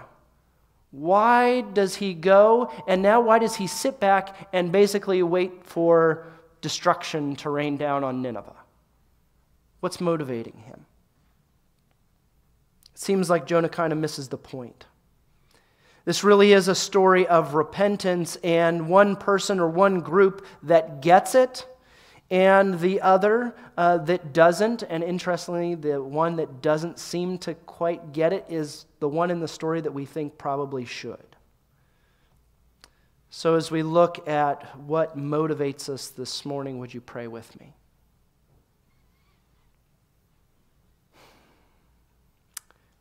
Why 0.90 1.60
does 1.60 1.94
he 1.94 2.12
go? 2.12 2.72
And 2.88 3.02
now, 3.02 3.20
why 3.20 3.38
does 3.38 3.54
he 3.54 3.66
sit 3.66 4.00
back 4.00 4.48
and 4.52 4.72
basically 4.72 5.22
wait 5.22 5.64
for 5.64 6.26
destruction 6.60 7.36
to 7.36 7.50
rain 7.50 7.76
down 7.76 8.02
on 8.02 8.22
Nineveh? 8.22 8.56
What's 9.80 10.00
motivating 10.00 10.58
him? 10.58 10.86
It 12.94 12.98
seems 12.98 13.30
like 13.30 13.46
Jonah 13.46 13.68
kind 13.68 13.92
of 13.92 13.98
misses 13.98 14.28
the 14.28 14.38
point. 14.38 14.86
This 16.06 16.24
really 16.24 16.52
is 16.52 16.68
a 16.68 16.74
story 16.74 17.26
of 17.26 17.54
repentance 17.54 18.36
and 18.36 18.88
one 18.88 19.16
person 19.16 19.60
or 19.60 19.68
one 19.68 20.00
group 20.00 20.46
that 20.62 21.02
gets 21.02 21.34
it 21.34 21.66
and 22.30 22.80
the 22.80 23.00
other 23.00 23.54
uh, 23.76 23.98
that 23.98 24.32
doesn't. 24.32 24.82
And 24.82 25.04
interestingly, 25.04 25.74
the 25.74 26.02
one 26.02 26.36
that 26.36 26.60
doesn't 26.60 26.98
seem 26.98 27.38
to 27.38 27.54
quite 27.54 28.12
get 28.12 28.32
it 28.32 28.46
is 28.48 28.86
the 29.00 29.08
one 29.08 29.30
in 29.30 29.40
the 29.40 29.48
story 29.48 29.80
that 29.80 29.92
we 29.92 30.04
think 30.04 30.38
probably 30.38 30.84
should. 30.84 31.36
So, 33.30 33.54
as 33.54 33.70
we 33.70 33.82
look 33.82 34.26
at 34.28 34.78
what 34.78 35.16
motivates 35.16 35.88
us 35.88 36.08
this 36.08 36.44
morning, 36.44 36.78
would 36.78 36.94
you 36.94 37.00
pray 37.00 37.26
with 37.26 37.58
me? 37.60 37.74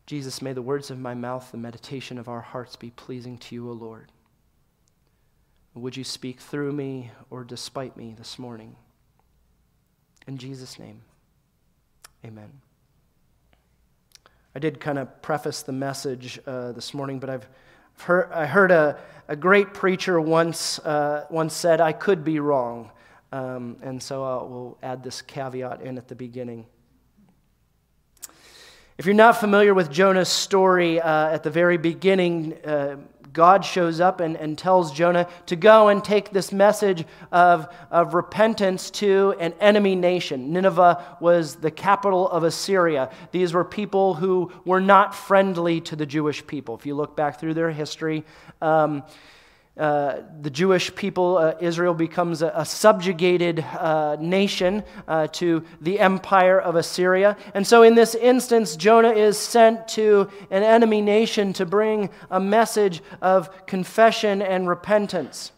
Jesus, 0.06 0.42
may 0.42 0.54
the 0.54 0.62
words 0.62 0.92
of 0.92 1.00
my 1.00 1.16
mouth, 1.16 1.50
the 1.52 1.58
meditation 1.58 2.20
of 2.20 2.28
our 2.28 2.42
hearts 2.42 2.76
be 2.76 2.92
pleasing 2.92 3.38
to 3.40 3.56
you, 3.56 3.70
O 3.70 3.74
Lord. 3.74 4.12
Would 5.74 5.98
you 5.98 6.04
speak 6.04 6.40
through 6.40 6.74
me 6.74 7.12
or 7.30 7.44
despite 7.44 7.98
me 7.98 8.14
this 8.16 8.38
morning? 8.38 8.76
In 10.28 10.38
Jesus' 10.38 10.80
name, 10.80 11.02
amen. 12.26 12.52
I 14.56 14.60
did 14.60 14.80
kind 14.80 14.98
of 14.98 15.22
preface 15.22 15.62
the 15.62 15.72
message 15.72 16.40
uh, 16.48 16.72
this 16.72 16.94
morning, 16.94 17.20
but 17.20 17.30
I've 17.30 17.48
heard, 18.00 18.32
I 18.32 18.46
heard 18.46 18.72
a, 18.72 18.98
a 19.28 19.36
great 19.36 19.74
preacher 19.74 20.20
once, 20.20 20.80
uh, 20.80 21.26
once 21.30 21.54
said, 21.54 21.82
I 21.82 21.92
could 21.92 22.24
be 22.24 22.40
wrong. 22.40 22.92
Um, 23.32 23.78
and 23.82 24.02
so 24.02 24.24
I 24.24 24.44
will 24.44 24.78
add 24.82 25.04
this 25.04 25.22
caveat 25.22 25.82
in 25.82 25.98
at 25.98 26.08
the 26.08 26.16
beginning. 26.16 26.66
If 28.98 29.06
you're 29.06 29.14
not 29.14 29.42
familiar 29.42 29.74
with 29.74 29.92
Jonah's 29.92 30.30
story, 30.30 31.02
uh, 31.02 31.34
at 31.34 31.44
the 31.44 31.50
very 31.50 31.76
beginning, 31.76 32.54
uh, 32.64 32.96
God 33.34 33.66
shows 33.66 34.00
up 34.00 34.22
and, 34.22 34.38
and 34.38 34.58
tells 34.58 34.94
Jonah 34.94 35.28
to 35.48 35.58
go 35.58 35.90
and 35.90 36.02
take 36.02 36.32
this 36.32 36.54
message 36.54 37.04
of, 37.30 37.68
of 37.92 38.14
repentance 38.14 38.90
to 38.92 39.36
an 39.38 39.54
enemy 39.60 39.98
nation. 39.98 40.54
Nineveh 40.54 41.18
was 41.20 41.56
the 41.56 41.72
capital 41.72 42.30
of 42.30 42.46
Assyria. 42.46 43.12
These 43.34 43.52
were 43.52 43.66
people 43.66 44.14
who 44.14 44.50
were 44.64 44.80
not 44.80 45.14
friendly 45.14 45.82
to 45.82 45.98
the 45.98 46.06
Jewish 46.06 46.48
people. 46.48 46.74
If 46.76 46.86
you 46.86 46.96
look 46.96 47.18
back 47.18 47.38
through 47.38 47.56
their 47.56 47.72
history, 47.72 48.24
um, 48.62 49.04
uh, 49.78 50.22
the 50.42 50.50
Jewish 50.50 50.96
people, 50.96 51.38
uh, 51.38 51.56
Israel 51.60 51.94
becomes 51.94 52.42
a, 52.42 52.52
a 52.56 52.66
subjugated 52.66 53.60
uh, 53.60 54.16
nation 54.22 54.84
uh, 55.06 55.28
to 55.34 55.66
the 55.82 56.00
empire 56.00 56.60
of 56.60 56.78
Assyria. 56.78 57.36
And 57.54 57.68
so, 57.68 57.84
in 57.84 57.94
this 57.94 58.16
instance, 58.16 58.78
Jonah 58.78 59.12
is 59.12 59.38
sent 59.38 59.90
to 59.90 60.30
an 60.50 60.64
enemy 60.64 61.02
nation 61.02 61.52
to 61.54 61.66
bring 61.66 62.10
a 62.32 62.40
message 62.40 63.04
of 63.22 63.66
confession 63.66 64.42
and 64.42 64.70
repentance. 64.70 65.52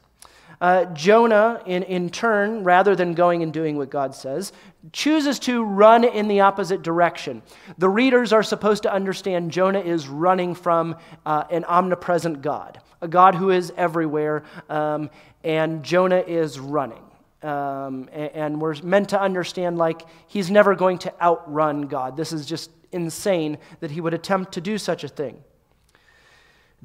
Uh, 0.59 0.85
Jonah, 0.85 1.61
in, 1.67 1.83
in 1.83 2.09
turn, 2.09 2.63
rather 2.63 2.95
than 2.95 3.13
going 3.13 3.43
and 3.43 3.53
doing 3.53 3.77
what 3.77 3.91
God 3.91 4.15
says, 4.15 4.51
chooses 4.91 5.39
to 5.39 5.63
run 5.63 6.03
in 6.03 6.27
the 6.27 6.41
opposite 6.41 6.81
direction. 6.81 7.41
The 7.77 7.89
readers 7.89 8.33
are 8.33 8.43
supposed 8.43 8.83
to 8.83 8.93
understand 8.93 9.51
Jonah 9.51 9.79
is 9.79 10.07
running 10.07 10.55
from 10.55 10.95
uh, 11.25 11.43
an 11.49 11.63
omnipresent 11.65 12.41
God, 12.41 12.79
a 13.01 13.07
God 13.07 13.35
who 13.35 13.49
is 13.49 13.73
everywhere, 13.77 14.43
um, 14.69 15.09
and 15.43 15.83
Jonah 15.83 16.23
is 16.25 16.59
running. 16.59 17.03
Um, 17.43 18.09
and, 18.11 18.31
and 18.33 18.61
we're 18.61 18.75
meant 18.81 19.09
to 19.09 19.21
understand, 19.21 19.77
like, 19.77 20.01
he's 20.27 20.49
never 20.49 20.75
going 20.75 20.97
to 20.99 21.13
outrun 21.21 21.83
God. 21.83 22.17
This 22.17 22.33
is 22.33 22.45
just 22.45 22.71
insane 22.91 23.57
that 23.79 23.91
he 23.91 24.01
would 24.01 24.13
attempt 24.13 24.53
to 24.53 24.61
do 24.61 24.77
such 24.77 25.03
a 25.03 25.07
thing. 25.07 25.43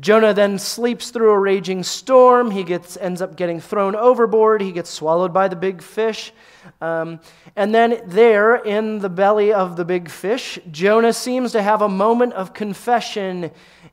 Jonah 0.01 0.33
then 0.33 0.59
sleeps 0.59 1.11
through 1.11 1.31
a 1.31 1.39
raging 1.39 1.83
storm. 1.83 2.51
He 2.51 2.65
gets, 2.65 2.97
ends 2.97 3.21
up 3.21 3.37
getting 3.37 3.61
thrown 3.61 3.95
overboard. 3.95 4.63
He 4.63 4.73
gets 4.73 4.89
swallowed 4.89 5.35
by 5.35 5.49
the 5.49 5.57
big 5.57 5.83
fish. 5.83 6.33
Um, 6.81 7.21
and 7.57 7.75
then, 7.75 8.01
there 8.07 8.57
in 8.57 9.01
the 9.01 9.11
belly 9.11 9.53
of 9.53 9.77
the 9.77 9.85
big 9.85 10.09
fish, 10.09 10.59
Jonah 10.71 11.13
seems 11.13 11.53
to 11.53 11.63
have 11.63 11.83
a 11.83 11.89
moment 11.89 12.33
of 12.33 12.55
confession 12.55 13.51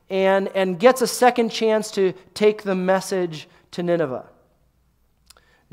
and, 0.08 0.48
and 0.48 0.78
gets 0.80 1.02
a 1.02 1.06
second 1.06 1.50
chance 1.50 1.90
to 1.92 2.14
take 2.32 2.62
the 2.62 2.74
message 2.74 3.48
to 3.72 3.82
Nineveh. 3.82 4.24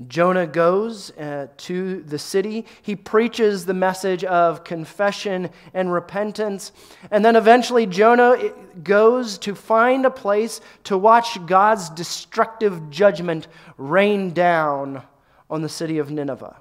Jonah 0.06 0.46
goes 0.46 1.10
uh, 1.12 1.48
to 1.58 2.04
the 2.04 2.20
city. 2.20 2.66
He 2.84 2.96
preaches 2.96 3.66
the 3.66 3.74
message 3.74 4.24
of 4.24 4.64
confession 4.64 5.50
and 5.74 5.92
repentance. 5.92 6.72
And 7.10 7.26
then 7.26 7.36
eventually, 7.36 7.88
Jonah 7.88 8.38
goes 8.84 9.40
to 9.40 9.56
find 9.56 10.06
a 10.06 10.12
place 10.12 10.62
to 10.84 10.98
watch 10.98 11.44
God's 11.48 11.90
destructive 11.90 12.92
judgment 12.92 13.48
rain 13.78 14.34
down 14.34 15.02
on 15.50 15.64
the 15.64 15.70
city 15.70 15.98
of 15.98 16.12
Nineveh. 16.12 16.58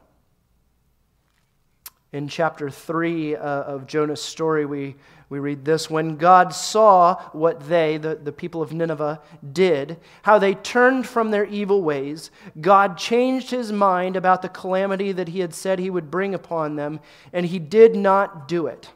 In 2.12 2.28
chapter 2.28 2.70
3 2.70 3.36
uh, 3.36 3.38
of 3.38 3.86
Jonah's 3.86 4.22
story, 4.22 4.64
we 4.64 4.96
we 5.28 5.40
read 5.40 5.64
this 5.64 5.90
when 5.90 6.16
God 6.16 6.54
saw 6.54 7.16
what 7.32 7.68
they, 7.68 7.96
the, 7.96 8.14
the 8.14 8.30
people 8.30 8.62
of 8.62 8.72
Nineveh, 8.72 9.20
did, 9.52 9.98
how 10.22 10.38
they 10.38 10.54
turned 10.54 11.06
from 11.06 11.32
their 11.32 11.44
evil 11.44 11.82
ways, 11.82 12.30
God 12.60 12.96
changed 12.96 13.50
his 13.50 13.72
mind 13.72 14.14
about 14.14 14.40
the 14.40 14.48
calamity 14.48 15.10
that 15.10 15.28
he 15.28 15.40
had 15.40 15.52
said 15.52 15.78
he 15.78 15.90
would 15.90 16.12
bring 16.12 16.32
upon 16.32 16.76
them, 16.76 17.00
and 17.32 17.44
he 17.46 17.58
did 17.58 17.96
not 17.96 18.46
do 18.46 18.68
it. 18.68 18.88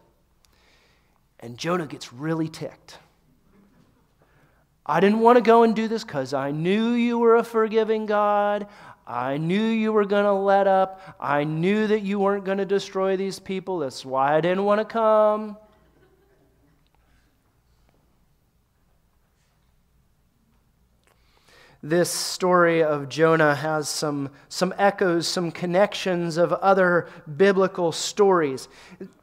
And 1.41 1.59
Jonah 1.59 1.87
gets 1.87 2.13
really 2.13 2.49
ticked. 2.49 2.99
I 4.87 5.01
didn't 5.01 5.21
want 5.21 5.37
to 5.37 5.43
go 5.43 5.65
and 5.65 5.75
do 5.75 5.89
this 5.89 6.05
because 6.05 6.33
I 6.33 6.53
knew 6.53 6.93
you 6.93 7.19
were 7.19 7.37
a 7.37 7.45
forgiving 7.45 8.07
God. 8.07 8.69
I 9.05 9.37
knew 9.37 9.63
you 9.63 9.93
were 9.93 10.05
going 10.05 10.25
to 10.25 10.33
let 10.33 10.69
up. 10.69 11.17
I 11.19 11.43
knew 11.43 11.89
that 11.89 12.03
you 12.03 12.21
weren't 12.21 12.45
going 12.45 12.59
to 12.59 12.65
destroy 12.65 13.17
these 13.17 13.41
people. 13.41 13.81
That's 13.81 14.05
why 14.05 14.37
I 14.37 14.41
didn't 14.41 14.65
want 14.65 14.81
to 14.81 14.85
come. 14.85 15.57
This 21.83 22.11
story 22.11 22.83
of 22.83 23.09
Jonah 23.09 23.55
has 23.55 23.89
some, 23.89 24.31
some 24.49 24.75
echoes, 24.77 25.27
some 25.27 25.51
connections 25.51 26.37
of 26.37 26.53
other 26.53 27.09
biblical 27.37 27.91
stories. 27.93 28.69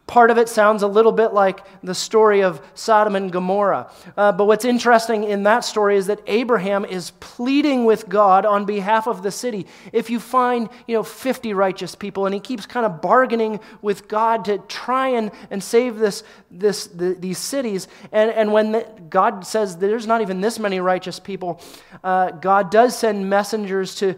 Part 0.07 0.31
of 0.31 0.37
it 0.37 0.47
sounds 0.47 0.83
a 0.83 0.87
little 0.87 1.11
bit 1.11 1.33
like 1.33 1.65
the 1.83 1.93
story 1.93 2.41
of 2.41 2.61
Sodom 2.75 3.13
and 3.17 3.29
Gomorrah. 3.29 3.91
Uh, 4.15 4.31
but 4.31 4.45
what's 4.45 4.63
interesting 4.63 5.25
in 5.25 5.43
that 5.43 5.65
story 5.65 5.97
is 5.97 6.07
that 6.07 6.21
Abraham 6.27 6.85
is 6.85 7.11
pleading 7.19 7.83
with 7.83 8.07
God 8.07 8.45
on 8.45 8.63
behalf 8.63 9.05
of 9.05 9.21
the 9.21 9.31
city. 9.31 9.67
If 9.91 10.09
you 10.09 10.21
find, 10.21 10.69
you 10.87 10.95
know, 10.95 11.03
50 11.03 11.53
righteous 11.53 11.93
people, 11.93 12.25
and 12.25 12.33
he 12.33 12.39
keeps 12.39 12.65
kind 12.65 12.85
of 12.85 13.01
bargaining 13.01 13.59
with 13.81 14.07
God 14.07 14.45
to 14.45 14.59
try 14.59 15.09
and, 15.09 15.29
and 15.51 15.61
save 15.61 15.97
this, 15.97 16.23
this, 16.49 16.87
the, 16.87 17.13
these 17.13 17.37
cities. 17.37 17.89
And, 18.13 18.31
and 18.31 18.53
when 18.53 18.71
the, 18.71 18.87
God 19.09 19.45
says 19.45 19.75
there's 19.75 20.07
not 20.07 20.21
even 20.21 20.39
this 20.39 20.57
many 20.57 20.79
righteous 20.79 21.19
people, 21.19 21.61
uh, 22.01 22.31
God 22.31 22.71
does 22.71 22.97
send 22.97 23.29
messengers 23.29 23.95
to 23.95 24.15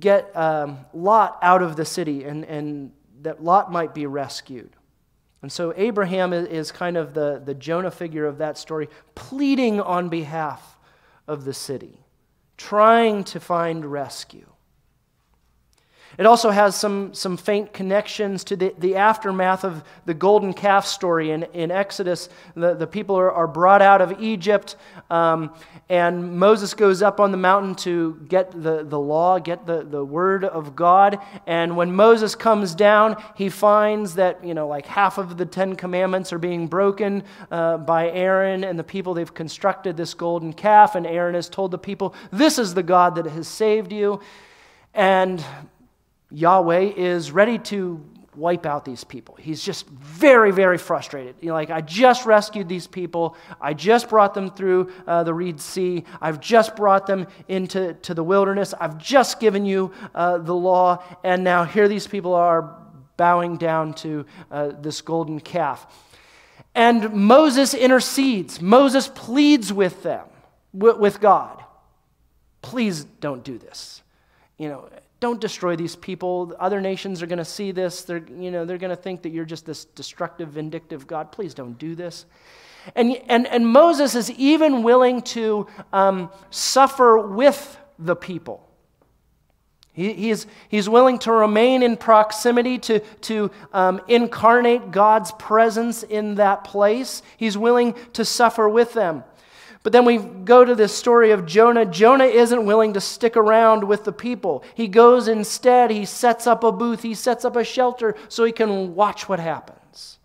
get 0.00 0.36
um, 0.36 0.80
Lot 0.92 1.38
out 1.42 1.62
of 1.62 1.76
the 1.76 1.84
city 1.84 2.24
and, 2.24 2.44
and 2.44 2.90
that 3.22 3.42
Lot 3.42 3.70
might 3.70 3.94
be 3.94 4.04
rescued. 4.06 4.74
And 5.42 5.52
so 5.52 5.72
Abraham 5.76 6.32
is 6.32 6.72
kind 6.72 6.96
of 6.96 7.14
the, 7.14 7.40
the 7.44 7.54
Jonah 7.54 7.90
figure 7.90 8.26
of 8.26 8.38
that 8.38 8.58
story, 8.58 8.88
pleading 9.14 9.80
on 9.80 10.08
behalf 10.08 10.78
of 11.28 11.44
the 11.44 11.54
city, 11.54 12.00
trying 12.56 13.22
to 13.24 13.38
find 13.38 13.86
rescue. 13.86 14.46
It 16.18 16.26
also 16.26 16.50
has 16.50 16.74
some, 16.74 17.14
some 17.14 17.36
faint 17.36 17.72
connections 17.72 18.42
to 18.44 18.56
the, 18.56 18.74
the 18.76 18.96
aftermath 18.96 19.62
of 19.62 19.84
the 20.04 20.14
golden 20.14 20.52
calf 20.52 20.84
story 20.84 21.30
in, 21.30 21.44
in 21.54 21.70
Exodus. 21.70 22.28
The, 22.56 22.74
the 22.74 22.88
people 22.88 23.16
are, 23.16 23.30
are 23.30 23.46
brought 23.46 23.82
out 23.82 24.00
of 24.00 24.20
Egypt, 24.20 24.74
um, 25.10 25.54
and 25.88 26.36
Moses 26.36 26.74
goes 26.74 27.02
up 27.02 27.20
on 27.20 27.30
the 27.30 27.38
mountain 27.38 27.76
to 27.76 28.20
get 28.28 28.50
the, 28.50 28.82
the 28.82 28.98
law, 28.98 29.38
get 29.38 29.64
the, 29.64 29.84
the 29.84 30.04
word 30.04 30.44
of 30.44 30.74
God. 30.74 31.20
And 31.46 31.76
when 31.76 31.94
Moses 31.94 32.34
comes 32.34 32.74
down, 32.74 33.22
he 33.36 33.48
finds 33.48 34.16
that, 34.16 34.44
you 34.44 34.54
know, 34.54 34.66
like 34.66 34.86
half 34.86 35.18
of 35.18 35.36
the 35.36 35.46
Ten 35.46 35.76
Commandments 35.76 36.32
are 36.32 36.38
being 36.38 36.66
broken 36.66 37.22
uh, 37.52 37.76
by 37.78 38.10
Aaron 38.10 38.64
and 38.64 38.76
the 38.76 38.84
people. 38.84 39.14
They've 39.14 39.32
constructed 39.32 39.96
this 39.96 40.14
golden 40.14 40.52
calf, 40.52 40.96
and 40.96 41.06
Aaron 41.06 41.36
has 41.36 41.48
told 41.48 41.70
the 41.70 41.78
people, 41.78 42.12
This 42.32 42.58
is 42.58 42.74
the 42.74 42.82
God 42.82 43.14
that 43.14 43.26
has 43.26 43.46
saved 43.46 43.92
you. 43.92 44.20
And 44.94 45.44
Yahweh 46.30 46.92
is 46.96 47.32
ready 47.32 47.58
to 47.58 48.04
wipe 48.38 48.66
out 48.66 48.84
these 48.84 49.04
people. 49.04 49.36
He's 49.36 49.62
just 49.62 49.86
very, 49.88 50.52
very 50.52 50.78
frustrated. 50.78 51.34
You 51.40 51.48
know, 51.48 51.54
like, 51.54 51.70
I 51.70 51.80
just 51.80 52.24
rescued 52.24 52.68
these 52.68 52.86
people. 52.86 53.36
I 53.60 53.74
just 53.74 54.08
brought 54.08 54.32
them 54.32 54.50
through 54.50 54.92
uh, 55.06 55.24
the 55.24 55.34
Reed 55.34 55.60
Sea. 55.60 56.04
I've 56.20 56.40
just 56.40 56.76
brought 56.76 57.06
them 57.06 57.26
into 57.48 57.94
to 57.94 58.14
the 58.14 58.22
wilderness. 58.22 58.74
I've 58.78 58.96
just 58.98 59.40
given 59.40 59.66
you 59.66 59.92
uh, 60.14 60.38
the 60.38 60.54
law. 60.54 61.02
And 61.24 61.42
now 61.42 61.64
here 61.64 61.88
these 61.88 62.06
people 62.06 62.34
are 62.34 62.76
bowing 63.16 63.56
down 63.56 63.94
to 63.94 64.24
uh, 64.50 64.68
this 64.80 65.00
golden 65.00 65.40
calf. 65.40 65.86
And 66.74 67.12
Moses 67.12 67.74
intercedes. 67.74 68.60
Moses 68.60 69.08
pleads 69.08 69.72
with 69.72 70.04
them, 70.04 70.26
with 70.72 71.20
God. 71.20 71.64
Please 72.62 73.04
don't 73.04 73.42
do 73.42 73.58
this. 73.58 74.02
You 74.58 74.68
know, 74.68 74.88
don't 75.20 75.40
destroy 75.40 75.74
these 75.74 75.96
people. 75.96 76.54
Other 76.60 76.80
nations 76.80 77.22
are 77.22 77.26
going 77.26 77.38
to 77.38 77.44
see 77.44 77.72
this. 77.72 78.02
They're, 78.02 78.24
you 78.28 78.50
know, 78.50 78.64
they're 78.64 78.78
going 78.78 78.94
to 78.94 79.02
think 79.02 79.22
that 79.22 79.30
you're 79.30 79.44
just 79.44 79.66
this 79.66 79.84
destructive, 79.84 80.50
vindictive 80.50 81.06
God. 81.06 81.32
Please 81.32 81.54
don't 81.54 81.78
do 81.78 81.94
this. 81.94 82.24
And, 82.94 83.16
and, 83.28 83.46
and 83.46 83.66
Moses 83.66 84.14
is 84.14 84.30
even 84.30 84.82
willing 84.82 85.22
to 85.22 85.66
um, 85.92 86.30
suffer 86.50 87.18
with 87.18 87.78
the 87.98 88.14
people. 88.14 88.64
He, 89.92 90.12
he's, 90.12 90.46
he's 90.68 90.88
willing 90.88 91.18
to 91.20 91.32
remain 91.32 91.82
in 91.82 91.96
proximity, 91.96 92.78
to, 92.78 93.00
to 93.00 93.50
um, 93.72 94.00
incarnate 94.06 94.92
God's 94.92 95.32
presence 95.32 96.04
in 96.04 96.36
that 96.36 96.62
place. 96.62 97.22
He's 97.36 97.58
willing 97.58 97.94
to 98.12 98.24
suffer 98.24 98.68
with 98.68 98.92
them. 98.92 99.24
But 99.88 99.92
then 99.92 100.04
we 100.04 100.18
go 100.18 100.66
to 100.66 100.74
this 100.74 100.94
story 100.94 101.30
of 101.30 101.46
Jonah. 101.46 101.86
Jonah 101.86 102.26
isn't 102.26 102.66
willing 102.66 102.92
to 102.92 103.00
stick 103.00 103.38
around 103.38 103.84
with 103.84 104.04
the 104.04 104.12
people. 104.12 104.62
He 104.74 104.86
goes 104.86 105.28
instead, 105.28 105.90
he 105.90 106.04
sets 106.04 106.46
up 106.46 106.62
a 106.62 106.70
booth, 106.70 107.00
he 107.00 107.14
sets 107.14 107.42
up 107.42 107.56
a 107.56 107.64
shelter 107.64 108.14
so 108.28 108.44
he 108.44 108.52
can 108.52 108.94
watch 108.94 109.30
what 109.30 109.40
happens. 109.40 110.18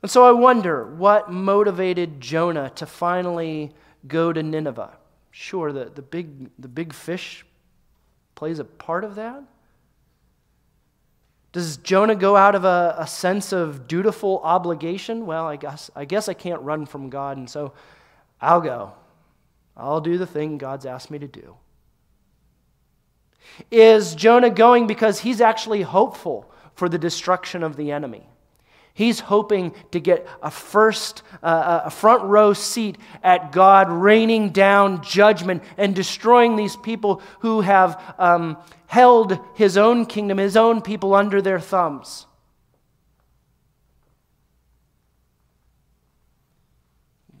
And 0.00 0.10
so 0.10 0.24
I 0.24 0.32
wonder 0.32 0.86
what 0.86 1.30
motivated 1.30 2.22
Jonah 2.22 2.70
to 2.76 2.86
finally 2.86 3.74
go 4.08 4.32
to 4.32 4.42
Nineveh. 4.42 4.96
Sure, 5.30 5.74
the, 5.74 5.92
the, 5.94 6.00
big, 6.00 6.48
the 6.58 6.68
big 6.68 6.94
fish 6.94 7.44
plays 8.34 8.58
a 8.58 8.64
part 8.64 9.04
of 9.04 9.16
that. 9.16 9.44
Does 11.52 11.78
Jonah 11.78 12.14
go 12.14 12.36
out 12.36 12.54
of 12.54 12.64
a, 12.64 12.94
a 12.98 13.06
sense 13.06 13.52
of 13.52 13.88
dutiful 13.88 14.40
obligation? 14.44 15.26
Well, 15.26 15.46
I 15.46 15.56
guess, 15.56 15.90
I 15.96 16.04
guess 16.04 16.28
I 16.28 16.34
can't 16.34 16.62
run 16.62 16.86
from 16.86 17.10
God, 17.10 17.36
and 17.36 17.50
so 17.50 17.72
I'll 18.40 18.60
go. 18.60 18.92
I'll 19.76 20.00
do 20.00 20.16
the 20.18 20.26
thing 20.26 20.58
God's 20.58 20.86
asked 20.86 21.10
me 21.10 21.18
to 21.18 21.26
do. 21.26 21.56
Is 23.70 24.14
Jonah 24.14 24.50
going 24.50 24.86
because 24.86 25.20
he's 25.20 25.40
actually 25.40 25.82
hopeful 25.82 26.50
for 26.74 26.88
the 26.88 26.98
destruction 26.98 27.62
of 27.62 27.76
the 27.76 27.90
enemy? 27.90 28.28
He's 28.94 29.20
hoping 29.20 29.72
to 29.92 30.00
get 30.00 30.26
a 30.42 30.50
first, 30.50 31.22
uh, 31.42 31.82
a 31.84 31.90
front 31.90 32.22
row 32.24 32.52
seat 32.52 32.98
at 33.22 33.52
God 33.52 33.90
raining 33.90 34.50
down 34.50 35.02
judgment 35.02 35.62
and 35.76 35.94
destroying 35.94 36.56
these 36.56 36.76
people 36.76 37.22
who 37.40 37.60
have 37.60 38.02
um, 38.18 38.58
held 38.86 39.38
his 39.54 39.76
own 39.76 40.06
kingdom, 40.06 40.38
his 40.38 40.56
own 40.56 40.82
people 40.82 41.14
under 41.14 41.40
their 41.40 41.60
thumbs. 41.60 42.26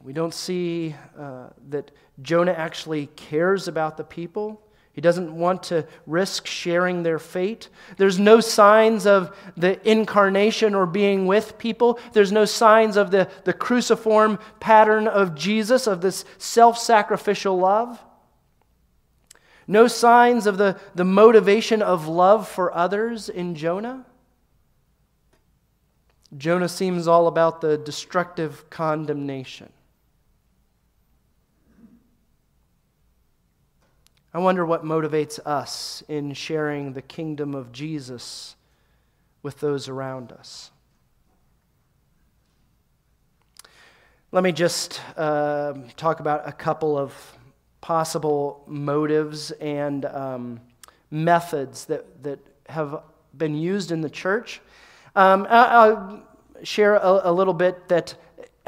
We 0.02 0.14
don't 0.14 0.34
see 0.34 0.94
uh, 1.18 1.50
that 1.68 1.90
Jonah 2.22 2.52
actually 2.52 3.06
cares 3.16 3.68
about 3.68 3.96
the 3.96 4.04
people. 4.04 4.62
He 4.92 5.00
doesn't 5.00 5.32
want 5.32 5.62
to 5.64 5.86
risk 6.06 6.46
sharing 6.46 7.02
their 7.02 7.18
fate. 7.18 7.68
There's 7.96 8.18
no 8.18 8.40
signs 8.40 9.06
of 9.06 9.36
the 9.56 9.88
incarnation 9.88 10.74
or 10.74 10.84
being 10.84 11.26
with 11.26 11.58
people. 11.58 11.98
There's 12.12 12.32
no 12.32 12.44
signs 12.44 12.96
of 12.96 13.10
the, 13.10 13.30
the 13.44 13.52
cruciform 13.52 14.38
pattern 14.58 15.06
of 15.06 15.36
Jesus, 15.36 15.86
of 15.86 16.00
this 16.00 16.24
self 16.38 16.76
sacrificial 16.76 17.56
love. 17.56 18.02
No 19.68 19.86
signs 19.86 20.48
of 20.48 20.58
the, 20.58 20.80
the 20.96 21.04
motivation 21.04 21.80
of 21.80 22.08
love 22.08 22.48
for 22.48 22.74
others 22.74 23.28
in 23.28 23.54
Jonah. 23.54 24.04
Jonah 26.36 26.68
seems 26.68 27.06
all 27.06 27.28
about 27.28 27.60
the 27.60 27.78
destructive 27.78 28.68
condemnation. 28.70 29.72
I 34.32 34.38
wonder 34.38 34.64
what 34.64 34.84
motivates 34.84 35.40
us 35.44 36.04
in 36.06 36.34
sharing 36.34 36.92
the 36.92 37.02
kingdom 37.02 37.52
of 37.52 37.72
Jesus 37.72 38.54
with 39.42 39.58
those 39.58 39.88
around 39.88 40.30
us. 40.30 40.70
Let 44.30 44.44
me 44.44 44.52
just 44.52 45.00
uh, 45.16 45.74
talk 45.96 46.20
about 46.20 46.48
a 46.48 46.52
couple 46.52 46.96
of 46.96 47.12
possible 47.80 48.62
motives 48.68 49.50
and 49.50 50.04
um, 50.04 50.60
methods 51.10 51.86
that, 51.86 52.22
that 52.22 52.38
have 52.68 53.02
been 53.36 53.56
used 53.56 53.90
in 53.90 54.00
the 54.00 54.10
church. 54.10 54.60
Um, 55.16 55.44
I'll 55.50 56.22
share 56.62 56.94
a, 56.94 57.22
a 57.24 57.32
little 57.32 57.54
bit 57.54 57.88
that 57.88 58.14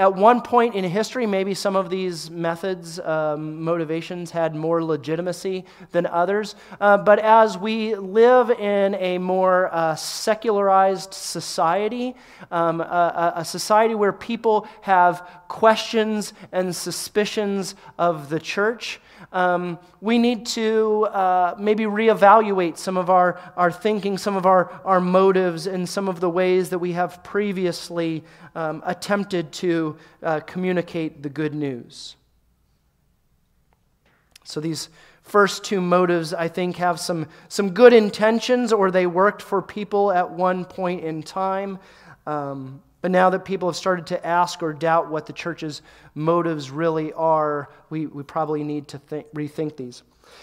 at 0.03 0.17
one 0.17 0.41
point 0.41 0.75
in 0.75 0.83
history, 0.83 1.27
maybe 1.27 1.55
some 1.55 1.77
of 1.77 1.89
these 1.89 2.29
methods, 2.29 2.99
um, 2.99 3.63
motivations 3.63 4.33
had 4.33 4.53
more 4.53 4.83
legitimacy 4.83 5.65
than 5.93 6.07
others. 6.07 6.57
Uh, 6.81 6.99
but 6.99 7.21
as 7.21 7.57
we 7.57 7.95
live 7.95 8.51
in 8.51 8.97
a 8.97 9.19
more 9.19 9.73
uh, 9.73 9.95
secularized 9.95 11.15
society, 11.15 12.17
um, 12.51 12.81
a, 12.81 13.35
a, 13.37 13.45
society 13.45 13.95
where 13.95 14.13
people 14.13 14.67
have 14.81 15.25
questions 15.53 16.33
and 16.51 16.75
suspicions 16.75 17.75
of 17.99 18.31
the 18.31 18.41
church, 18.41 19.01
um, 19.33 19.79
we 20.01 20.17
need 20.19 20.47
to 20.47 21.05
uh, 21.13 21.55
maybe 21.59 21.85
reevaluate 21.85 22.79
some 22.79 22.97
of 22.97 23.11
our, 23.11 23.39
our 23.55 23.71
thinking, 23.71 24.17
some 24.17 24.35
of 24.35 24.47
our, 24.47 24.81
our 24.83 24.99
motives, 24.99 25.67
and 25.67 25.87
some 25.87 26.09
of 26.09 26.21
the 26.21 26.31
ways 26.31 26.71
that 26.71 26.79
we 26.79 26.93
have 26.93 27.23
previously 27.23 28.25
um, 28.55 28.83
attempted 28.87 29.53
to 29.53 29.95
uh, 30.23 30.41
communicate 30.41 31.23
the 31.23 31.29
good 31.29 31.55
news. 31.55 32.17
So 34.45 34.59
these 34.59 34.89
first 35.21 35.65
two 35.65 35.83
motives, 35.83 36.33
I 36.33 36.49
think, 36.49 36.77
have 36.77 36.99
some, 36.99 37.27
some 37.49 37.75
good 37.75 37.93
intentions, 37.93 38.73
or 38.73 38.91
they 38.91 39.07
worked 39.07 39.43
for 39.43 39.61
people 39.61 40.13
at 40.13 40.31
one 40.31 40.65
point 40.65 41.05
in 41.05 41.23
time. 41.23 41.79
Um, 42.27 42.81
but 43.03 43.11
now 43.11 43.29
that 43.31 43.45
people 43.45 43.69
have 43.69 43.77
started 43.77 44.07
to 44.07 44.27
ask 44.27 44.63
or 44.63 44.73
doubt 44.73 45.11
what 45.11 45.27
the 45.27 45.33
church's 45.33 45.83
motives 46.15 46.71
really 46.71 47.13
are, 47.13 47.69
we, 47.91 48.07
we 48.07 48.23
probably 48.23 48.63
need 48.63 48.89
to 48.89 48.99
think, 48.99 49.27
rethink 49.35 49.77
these. 49.77 50.03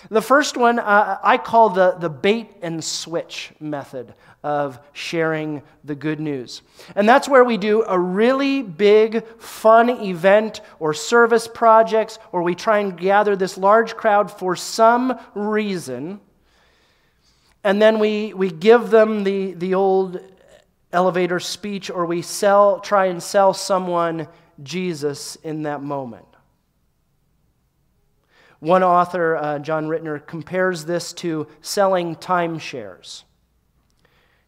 The 0.09 0.21
first 0.21 0.57
one 0.57 0.77
uh, 0.77 1.19
I 1.23 1.37
call 1.37 1.69
the, 1.69 1.91
the 1.93 2.09
bait 2.09 2.49
and 2.61 2.83
switch 2.83 3.51
method 3.59 4.13
of 4.43 4.79
sharing 4.93 5.63
the 5.83 5.95
good 5.95 6.19
news. 6.19 6.61
And 6.95 7.07
that's 7.07 7.27
where 7.27 7.43
we 7.43 7.57
do 7.57 7.83
a 7.83 7.97
really 7.97 8.61
big, 8.61 9.25
fun 9.37 9.89
event 9.89 10.61
or 10.79 10.93
service 10.93 11.47
projects, 11.47 12.19
or 12.31 12.43
we 12.43 12.55
try 12.55 12.79
and 12.79 12.97
gather 12.97 13.35
this 13.35 13.57
large 13.57 13.95
crowd 13.95 14.31
for 14.31 14.55
some 14.55 15.17
reason. 15.33 16.19
And 17.63 17.81
then 17.81 17.99
we, 17.99 18.33
we 18.33 18.49
give 18.49 18.89
them 18.89 19.23
the, 19.23 19.53
the 19.53 19.73
old 19.73 20.21
elevator 20.91 21.39
speech 21.39 21.89
or 21.89 22.05
we 22.05 22.21
sell, 22.21 22.79
try 22.79 23.05
and 23.05 23.21
sell 23.21 23.53
someone 23.53 24.27
Jesus 24.63 25.35
in 25.37 25.63
that 25.63 25.81
moment. 25.81 26.25
One 28.59 28.83
author, 28.83 29.37
uh, 29.37 29.59
John 29.59 29.87
Rittner, 29.87 30.25
compares 30.25 30.85
this 30.85 31.13
to 31.13 31.47
selling 31.61 32.15
timeshares. 32.15 33.23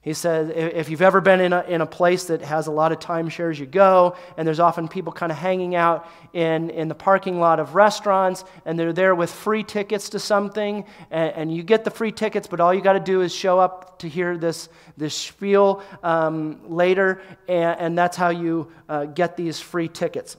He 0.03 0.13
says, 0.13 0.51
if 0.55 0.89
you've 0.89 1.03
ever 1.03 1.21
been 1.21 1.39
in 1.39 1.53
a, 1.53 1.61
in 1.61 1.81
a 1.81 1.85
place 1.85 2.23
that 2.25 2.41
has 2.41 2.65
a 2.65 2.71
lot 2.71 2.91
of 2.91 2.97
timeshares, 2.97 3.59
you 3.59 3.67
go, 3.67 4.15
and 4.35 4.47
there's 4.47 4.59
often 4.59 4.87
people 4.87 5.13
kind 5.13 5.31
of 5.31 5.37
hanging 5.37 5.75
out 5.75 6.09
in, 6.33 6.71
in 6.71 6.87
the 6.87 6.95
parking 6.95 7.39
lot 7.39 7.59
of 7.59 7.75
restaurants, 7.75 8.43
and 8.65 8.79
they're 8.79 8.93
there 8.93 9.13
with 9.13 9.31
free 9.31 9.63
tickets 9.63 10.09
to 10.09 10.19
something, 10.19 10.85
and, 11.11 11.33
and 11.33 11.55
you 11.55 11.61
get 11.61 11.83
the 11.83 11.91
free 11.91 12.11
tickets, 12.11 12.47
but 12.47 12.59
all 12.59 12.73
you 12.73 12.81
got 12.81 12.93
to 12.93 12.99
do 12.99 13.21
is 13.21 13.31
show 13.31 13.59
up 13.59 13.99
to 13.99 14.09
hear 14.09 14.37
this, 14.37 14.69
this 14.97 15.13
spiel 15.13 15.83
um, 16.01 16.59
later, 16.67 17.21
and, 17.47 17.79
and, 17.79 17.97
that's 17.97 18.17
how 18.17 18.29
you 18.29 18.71
uh, 18.89 19.05
get 19.05 19.37
these 19.37 19.59
free 19.59 19.87
tickets. 19.87 20.35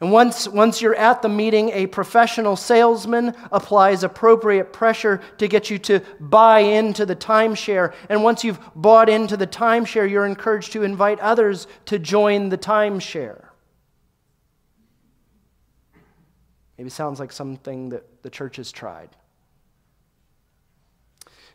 And 0.00 0.12
once, 0.12 0.46
once 0.46 0.80
you're 0.80 0.94
at 0.94 1.22
the 1.22 1.28
meeting, 1.28 1.70
a 1.70 1.88
professional 1.88 2.54
salesman 2.54 3.34
applies 3.50 4.04
appropriate 4.04 4.72
pressure 4.72 5.20
to 5.38 5.48
get 5.48 5.70
you 5.70 5.78
to 5.80 6.00
buy 6.20 6.60
into 6.60 7.04
the 7.04 7.16
timeshare. 7.16 7.92
And 8.08 8.22
once 8.22 8.44
you've 8.44 8.60
bought 8.76 9.08
into 9.08 9.36
the 9.36 9.46
timeshare, 9.46 10.08
you're 10.08 10.26
encouraged 10.26 10.72
to 10.72 10.84
invite 10.84 11.18
others 11.18 11.66
to 11.86 11.98
join 11.98 12.48
the 12.48 12.58
timeshare. 12.58 13.46
Maybe 16.76 16.90
sounds 16.90 17.18
like 17.18 17.32
something 17.32 17.88
that 17.88 18.22
the 18.22 18.30
church 18.30 18.56
has 18.56 18.70
tried. 18.70 19.08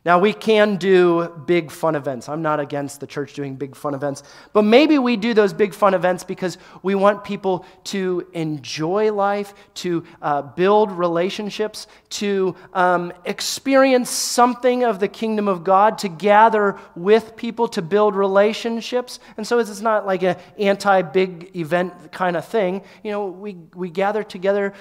Now, 0.05 0.19
we 0.19 0.33
can 0.33 0.75
do 0.75 1.29
big 1.45 1.71
fun 1.71 1.95
events. 1.95 2.27
I'm 2.27 2.41
not 2.41 2.59
against 2.59 2.99
the 2.99 3.07
church 3.07 3.33
doing 3.33 3.55
big 3.55 3.73
fun 3.73 3.93
events, 3.93 4.21
but 4.51 4.63
maybe 4.63 4.99
we 4.99 5.15
do 5.15 5.33
those 5.33 5.53
big 5.53 5.73
fun 5.73 5.93
events 5.93 6.25
because 6.25 6.57
we 6.81 6.93
want 6.93 7.23
people 7.23 7.65
to 7.85 8.27
enjoy 8.33 9.13
life, 9.13 9.53
to 9.75 10.03
uh, 10.21 10.41
build 10.41 10.91
relationships, 10.91 11.87
to 12.09 12.53
um, 12.73 13.13
experience 13.23 14.09
something 14.09 14.83
of 14.83 14.99
the 14.99 15.07
kingdom 15.07 15.47
of 15.47 15.63
God, 15.63 15.97
to 15.99 16.09
gather 16.09 16.77
with 16.97 17.37
people, 17.37 17.69
to 17.69 17.81
build 17.81 18.13
relationships. 18.13 19.19
And 19.37 19.47
so 19.47 19.59
it's 19.59 19.79
not 19.79 20.05
like 20.05 20.23
an 20.23 20.35
anti 20.59 21.01
big 21.01 21.55
event 21.55 22.11
kind 22.11 22.35
of 22.35 22.45
thing. 22.45 22.81
You 23.03 23.11
know, 23.11 23.27
we, 23.27 23.55
we 23.73 23.89
gather 23.89 24.23
together 24.23 24.73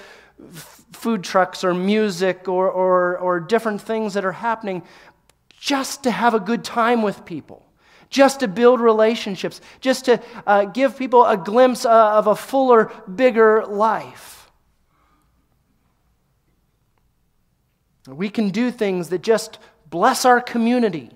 food 0.91 1.23
trucks 1.23 1.63
or 1.63 1.73
music 1.73 2.47
or, 2.47 2.69
or, 2.69 3.17
or 3.17 3.39
different 3.39 3.81
things 3.81 4.13
that 4.13 4.25
are 4.25 4.31
happening 4.31 4.83
just 5.63 6.03
to 6.03 6.11
have 6.11 6.33
a 6.33 6.41
good 6.41 6.61
time 6.61 7.01
with 7.01 7.23
people, 7.23 7.65
just 8.09 8.41
to 8.41 8.49
build 8.49 8.81
relationships, 8.81 9.61
just 9.79 10.03
to 10.03 10.21
uh, 10.45 10.65
give 10.65 10.97
people 10.97 11.25
a 11.25 11.37
glimpse 11.37 11.85
uh, 11.85 12.17
of 12.17 12.27
a 12.27 12.35
fuller, 12.35 12.91
bigger 13.15 13.65
life. 13.65 14.51
We 18.05 18.29
can 18.29 18.49
do 18.49 18.71
things 18.71 19.07
that 19.07 19.21
just 19.21 19.57
bless 19.89 20.25
our 20.25 20.41
community. 20.41 21.11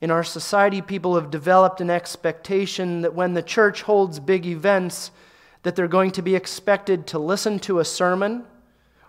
In 0.00 0.10
our 0.10 0.24
society, 0.24 0.80
people 0.80 1.16
have 1.16 1.30
developed 1.30 1.82
an 1.82 1.90
expectation 1.90 3.02
that 3.02 3.14
when 3.14 3.34
the 3.34 3.42
church 3.42 3.82
holds 3.82 4.18
big 4.18 4.46
events, 4.46 5.10
that 5.62 5.76
they're 5.76 5.88
going 5.88 6.12
to 6.12 6.22
be 6.22 6.34
expected 6.34 7.06
to 7.08 7.18
listen 7.18 7.58
to 7.58 7.80
a 7.80 7.84
sermon 7.84 8.46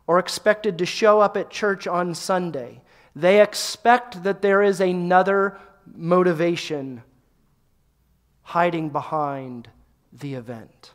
or 0.10 0.18
expected 0.18 0.80
to 0.80 0.88
show 0.88 1.20
up 1.20 1.38
at 1.38 1.52
church 1.52 1.86
on 1.86 2.16
Sunday. 2.16 2.82
They 3.16 3.44
expect 3.44 4.24
that 4.24 4.42
there 4.42 4.64
is 4.64 4.82
another 4.82 5.56
motivation 5.86 7.04
hiding 8.42 8.90
behind 8.90 9.70
the 10.12 10.34
event. 10.34 10.94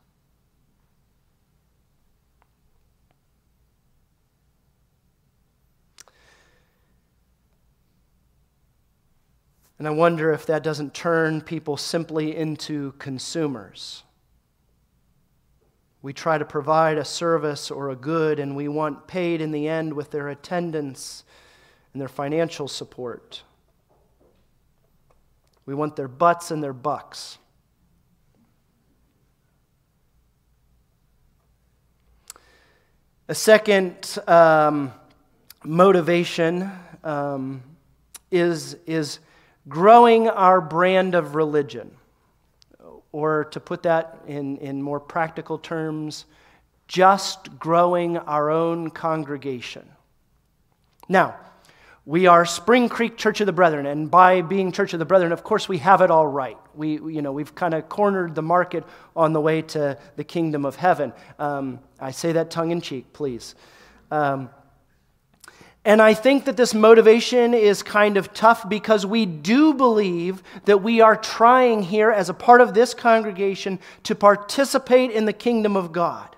And 9.78 9.86
I 9.86 9.92
wonder 9.92 10.32
if 10.32 10.44
that 10.46 10.64
doesn't 10.64 10.92
turn 10.92 11.40
people 11.40 11.76
simply 11.76 12.36
into 12.36 12.94
consumers. 12.98 14.02
We 16.04 16.12
try 16.12 16.36
to 16.36 16.44
provide 16.44 16.98
a 16.98 17.04
service 17.04 17.70
or 17.70 17.88
a 17.88 17.96
good, 17.96 18.38
and 18.38 18.54
we 18.54 18.68
want 18.68 19.06
paid 19.06 19.40
in 19.40 19.52
the 19.52 19.66
end 19.66 19.94
with 19.94 20.10
their 20.10 20.28
attendance 20.28 21.24
and 21.94 22.02
their 22.02 22.10
financial 22.10 22.68
support. 22.68 23.42
We 25.64 25.72
want 25.72 25.96
their 25.96 26.08
butts 26.08 26.50
and 26.50 26.62
their 26.62 26.74
bucks. 26.74 27.38
A 33.28 33.34
second 33.34 34.18
um, 34.26 34.92
motivation 35.64 36.70
um, 37.02 37.62
is, 38.30 38.76
is 38.86 39.20
growing 39.70 40.28
our 40.28 40.60
brand 40.60 41.14
of 41.14 41.34
religion. 41.34 41.96
Or 43.14 43.44
to 43.52 43.60
put 43.60 43.84
that 43.84 44.18
in, 44.26 44.56
in 44.58 44.82
more 44.82 44.98
practical 44.98 45.56
terms, 45.56 46.24
just 46.88 47.60
growing 47.60 48.18
our 48.18 48.50
own 48.50 48.90
congregation. 48.90 49.88
Now, 51.08 51.36
we 52.04 52.26
are 52.26 52.44
Spring 52.44 52.88
Creek 52.88 53.16
Church 53.16 53.40
of 53.40 53.46
the 53.46 53.52
Brethren, 53.52 53.86
and 53.86 54.10
by 54.10 54.42
being 54.42 54.72
Church 54.72 54.94
of 54.94 54.98
the 54.98 55.04
Brethren, 55.04 55.30
of 55.30 55.44
course, 55.44 55.68
we 55.68 55.78
have 55.78 56.00
it 56.00 56.10
all 56.10 56.26
right. 56.26 56.58
We, 56.74 56.94
you 56.94 57.22
know, 57.22 57.30
we've 57.30 57.54
kind 57.54 57.72
of 57.72 57.88
cornered 57.88 58.34
the 58.34 58.42
market 58.42 58.82
on 59.14 59.32
the 59.32 59.40
way 59.40 59.62
to 59.62 59.96
the 60.16 60.24
kingdom 60.24 60.64
of 60.64 60.74
heaven. 60.74 61.12
Um, 61.38 61.78
I 62.00 62.10
say 62.10 62.32
that 62.32 62.50
tongue 62.50 62.72
in 62.72 62.80
cheek, 62.80 63.12
please. 63.12 63.54
Um, 64.10 64.50
and 65.84 66.00
I 66.00 66.14
think 66.14 66.46
that 66.46 66.56
this 66.56 66.72
motivation 66.72 67.52
is 67.52 67.82
kind 67.82 68.16
of 68.16 68.32
tough 68.32 68.66
because 68.68 69.04
we 69.04 69.26
do 69.26 69.74
believe 69.74 70.42
that 70.64 70.82
we 70.82 71.02
are 71.02 71.16
trying 71.16 71.82
here 71.82 72.10
as 72.10 72.30
a 72.30 72.34
part 72.34 72.62
of 72.62 72.72
this 72.72 72.94
congregation 72.94 73.78
to 74.04 74.14
participate 74.14 75.10
in 75.10 75.26
the 75.26 75.32
kingdom 75.32 75.76
of 75.76 75.92
God. 75.92 76.34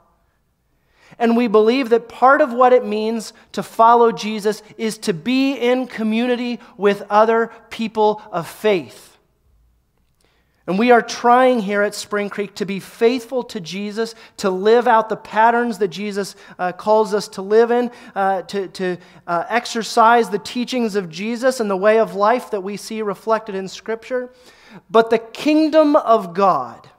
And 1.18 1.36
we 1.36 1.46
believe 1.46 1.90
that 1.90 2.08
part 2.08 2.40
of 2.40 2.52
what 2.52 2.72
it 2.72 2.84
means 2.84 3.32
to 3.52 3.62
follow 3.62 4.10
Jesus 4.10 4.62
is 4.76 4.98
to 4.98 5.14
be 5.14 5.54
in 5.54 5.86
community 5.86 6.58
with 6.76 7.02
other 7.08 7.52
people 7.70 8.20
of 8.32 8.48
faith. 8.48 9.15
And 10.66 10.80
we 10.80 10.90
are 10.90 11.02
trying 11.02 11.60
here 11.60 11.82
at 11.82 11.94
Spring 11.94 12.28
Creek 12.28 12.56
to 12.56 12.66
be 12.66 12.80
faithful 12.80 13.44
to 13.44 13.60
Jesus, 13.60 14.16
to 14.38 14.50
live 14.50 14.88
out 14.88 15.08
the 15.08 15.16
patterns 15.16 15.78
that 15.78 15.88
Jesus 15.88 16.34
uh, 16.58 16.72
calls 16.72 17.14
us 17.14 17.28
to 17.28 17.42
live 17.42 17.70
in, 17.70 17.92
uh, 18.16 18.42
to, 18.42 18.66
to 18.68 18.96
uh, 19.28 19.44
exercise 19.48 20.28
the 20.28 20.40
teachings 20.40 20.96
of 20.96 21.08
Jesus 21.08 21.60
and 21.60 21.70
the 21.70 21.76
way 21.76 22.00
of 22.00 22.16
life 22.16 22.50
that 22.50 22.62
we 22.62 22.76
see 22.76 23.00
reflected 23.00 23.54
in 23.54 23.68
Scripture. 23.68 24.32
But 24.90 25.10
the 25.10 25.18
kingdom 25.18 25.94
of 25.94 26.34
God, 26.34 26.90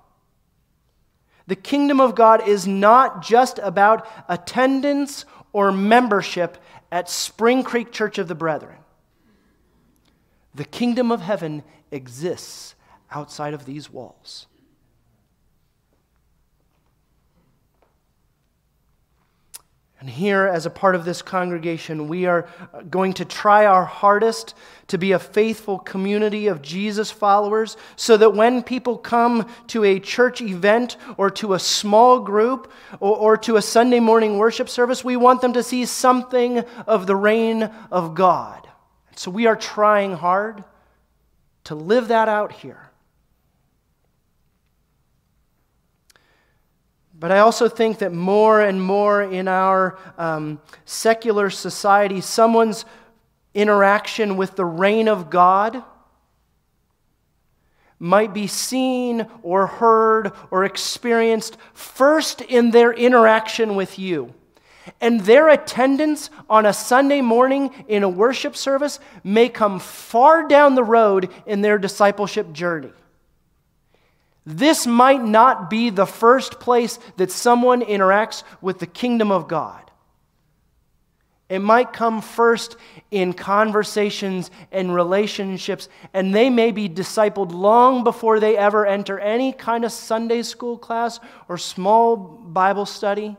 the 1.45 1.55
kingdom 1.57 1.99
of 1.99 2.15
God 2.15 2.47
is 2.47 2.65
not 2.65 3.21
just 3.21 3.59
about 3.59 4.07
attendance 4.29 5.25
or 5.51 5.73
membership 5.73 6.57
at 6.89 7.09
Spring 7.09 7.63
Creek 7.63 7.91
Church 7.91 8.17
of 8.17 8.29
the 8.29 8.35
Brethren. 8.35 8.77
The 10.55 10.65
kingdom 10.65 11.11
of 11.11 11.19
heaven 11.19 11.63
exists 11.91 12.75
outside 13.11 13.53
of 13.53 13.65
these 13.65 13.89
walls. 13.89 14.47
And 19.99 20.07
here, 20.07 20.45
as 20.45 20.67
a 20.67 20.69
part 20.69 20.93
of 20.93 21.05
this 21.05 21.23
congregation, 21.23 22.07
we 22.07 22.27
are 22.27 22.47
going 22.87 23.13
to 23.13 23.25
try 23.25 23.65
our 23.65 23.83
hardest 23.83 24.53
to 24.87 24.99
be 24.99 25.11
a 25.13 25.19
faithful 25.19 25.79
community 25.79 26.47
of 26.47 26.61
Jesus 26.61 27.09
followers 27.09 27.77
so 27.95 28.15
that 28.15 28.35
when 28.35 28.61
people 28.61 28.95
come 28.95 29.49
to 29.67 29.83
a 29.83 29.99
church 29.99 30.39
event 30.39 30.97
or 31.17 31.31
to 31.31 31.55
a 31.55 31.59
small 31.59 32.19
group 32.19 32.71
or, 32.99 33.17
or, 33.17 33.37
to 33.37 33.57
a 33.57 33.61
Sunday 33.61 33.99
morning 33.99 34.37
worship 34.37 34.69
service, 34.69 35.03
we 35.03 35.17
want 35.17 35.41
them 35.41 35.53
to 35.53 35.63
see 35.63 35.83
something 35.83 36.59
of 36.85 37.07
the 37.07 37.15
reign 37.15 37.63
of 37.89 38.13
God. 38.13 38.69
So 39.15 39.31
we 39.31 39.47
are 39.47 39.55
trying 39.55 40.13
hard 40.13 40.63
to 41.63 41.75
live 41.75 42.09
that 42.09 42.29
out 42.29 42.51
here. 42.51 42.86
But 47.19 47.31
I 47.31 47.39
also 47.39 47.67
think 47.67 47.99
that 47.99 48.13
more 48.13 48.61
and 48.61 48.81
more 48.81 49.23
in 49.23 49.47
our 49.47 49.97
um, 50.17 50.61
secular 50.85 51.49
society, 51.49 52.21
someone's 52.21 52.85
interaction 53.55 54.37
with 54.37 54.55
the 54.55 54.65
reign 54.65 55.07
of 55.07 55.31
God 55.31 55.83
might 57.99 58.35
be 58.35 58.45
seen 58.45 59.25
or 59.41 59.65
heard 59.65 60.31
or 60.51 60.63
experienced 60.63 61.57
first 61.73 62.41
in 62.41 62.69
their 62.69 62.93
interaction 62.93 63.75
with 63.75 63.97
you. 63.97 64.35
And 65.01 65.21
their 65.21 65.49
attendance 65.49 66.29
on 66.47 66.67
a 66.67 66.73
Sunday 66.73 67.21
morning 67.21 67.71
in 67.87 68.03
a 68.03 68.09
worship 68.09 68.55
service 68.55 68.99
may 69.23 69.49
come 69.49 69.79
far 69.79 70.47
down 70.47 70.75
the 70.75 70.83
road 70.83 71.31
in 71.47 71.61
their 71.61 71.79
discipleship 71.79 72.53
journey. 72.53 72.93
This 74.49 74.87
might 74.87 75.21
not 75.21 75.69
be 75.69 75.89
the 75.89 76.05
first 76.05 76.61
place 76.61 76.99
that 77.17 77.33
someone 77.33 77.81
interacts 77.81 78.43
with 78.61 78.79
the 78.79 78.87
kingdom 78.87 79.29
of 79.29 79.49
God. 79.49 79.91
It 81.49 81.59
might 81.59 81.91
come 81.91 82.21
first 82.21 82.77
in 83.11 83.33
conversations 83.33 84.49
and 84.71 84.95
relationships, 84.95 85.89
and 86.13 86.33
they 86.33 86.49
may 86.49 86.71
be 86.71 86.87
discipled 86.87 87.51
long 87.51 88.05
before 88.05 88.39
they 88.39 88.55
ever 88.55 88.85
enter 88.85 89.19
any 89.19 89.51
kind 89.51 89.83
of 89.83 89.91
Sunday 89.91 90.43
school 90.43 90.77
class 90.77 91.19
or 91.49 91.57
small 91.57 92.15
Bible 92.15 92.85
study. 92.85 93.35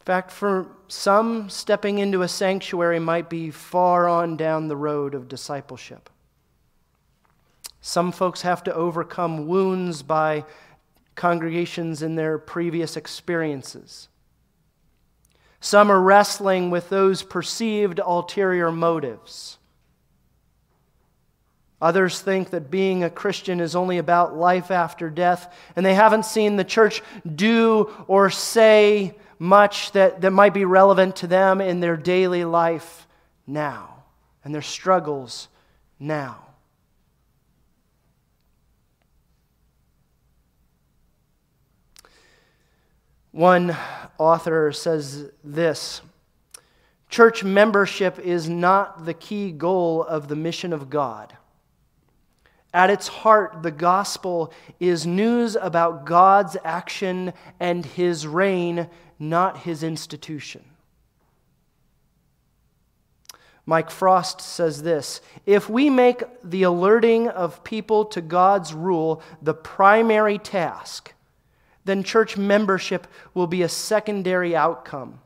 In 0.00 0.04
fact, 0.04 0.30
for 0.30 0.66
some, 0.88 1.50
stepping 1.50 1.98
into 1.98 2.22
a 2.22 2.28
sanctuary 2.28 2.98
might 2.98 3.28
be 3.28 3.50
far 3.50 4.08
on 4.08 4.36
down 4.36 4.66
the 4.66 4.76
road 4.76 5.14
of 5.14 5.28
discipleship. 5.28 6.08
Some 7.82 8.10
folks 8.10 8.42
have 8.42 8.64
to 8.64 8.74
overcome 8.74 9.46
wounds 9.46 10.02
by 10.02 10.44
congregations 11.14 12.02
in 12.02 12.14
their 12.14 12.38
previous 12.38 12.96
experiences. 12.96 14.08
Some 15.60 15.90
are 15.92 16.00
wrestling 16.00 16.70
with 16.70 16.88
those 16.88 17.22
perceived 17.22 17.98
ulterior 17.98 18.72
motives. 18.72 19.58
Others 21.82 22.20
think 22.20 22.50
that 22.50 22.70
being 22.70 23.04
a 23.04 23.10
Christian 23.10 23.60
is 23.60 23.76
only 23.76 23.98
about 23.98 24.34
life 24.34 24.70
after 24.70 25.10
death, 25.10 25.54
and 25.76 25.84
they 25.84 25.94
haven't 25.94 26.24
seen 26.24 26.56
the 26.56 26.64
church 26.64 27.02
do 27.34 27.90
or 28.06 28.30
say 28.30 29.14
much 29.40 29.90
that, 29.92 30.20
that 30.20 30.30
might 30.30 30.52
be 30.52 30.66
relevant 30.66 31.16
to 31.16 31.26
them 31.26 31.62
in 31.62 31.80
their 31.80 31.96
daily 31.96 32.44
life 32.44 33.08
now 33.46 34.04
and 34.44 34.54
their 34.54 34.62
struggles 34.62 35.48
now. 35.98 36.38
One 43.32 43.74
author 44.18 44.72
says 44.72 45.30
this 45.42 46.02
Church 47.08 47.42
membership 47.42 48.18
is 48.18 48.48
not 48.48 49.06
the 49.06 49.14
key 49.14 49.52
goal 49.52 50.04
of 50.04 50.28
the 50.28 50.36
mission 50.36 50.74
of 50.74 50.90
God. 50.90 51.34
At 52.72 52.90
its 52.90 53.08
heart, 53.08 53.62
the 53.62 53.70
gospel 53.70 54.52
is 54.78 55.06
news 55.06 55.56
about 55.56 56.04
God's 56.04 56.56
action 56.64 57.32
and 57.58 57.84
his 57.84 58.26
reign, 58.26 58.88
not 59.18 59.58
his 59.58 59.82
institution. 59.82 60.64
Mike 63.66 63.90
Frost 63.90 64.40
says 64.40 64.82
this 64.82 65.20
If 65.46 65.68
we 65.68 65.90
make 65.90 66.22
the 66.42 66.62
alerting 66.62 67.28
of 67.28 67.64
people 67.64 68.04
to 68.06 68.20
God's 68.20 68.72
rule 68.72 69.22
the 69.42 69.54
primary 69.54 70.38
task, 70.38 71.12
then 71.84 72.02
church 72.02 72.36
membership 72.36 73.06
will 73.34 73.46
be 73.46 73.62
a 73.62 73.68
secondary 73.68 74.54
outcome. 74.54 75.20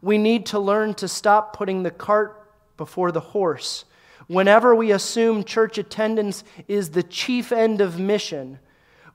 We 0.00 0.18
need 0.18 0.46
to 0.46 0.58
learn 0.58 0.94
to 0.94 1.08
stop 1.08 1.56
putting 1.56 1.82
the 1.82 1.90
cart 1.90 2.50
before 2.76 3.12
the 3.12 3.20
horse. 3.20 3.84
Whenever 4.32 4.74
we 4.74 4.90
assume 4.92 5.44
church 5.44 5.76
attendance 5.76 6.42
is 6.66 6.90
the 6.90 7.02
chief 7.02 7.52
end 7.52 7.82
of 7.82 7.98
mission, 7.98 8.58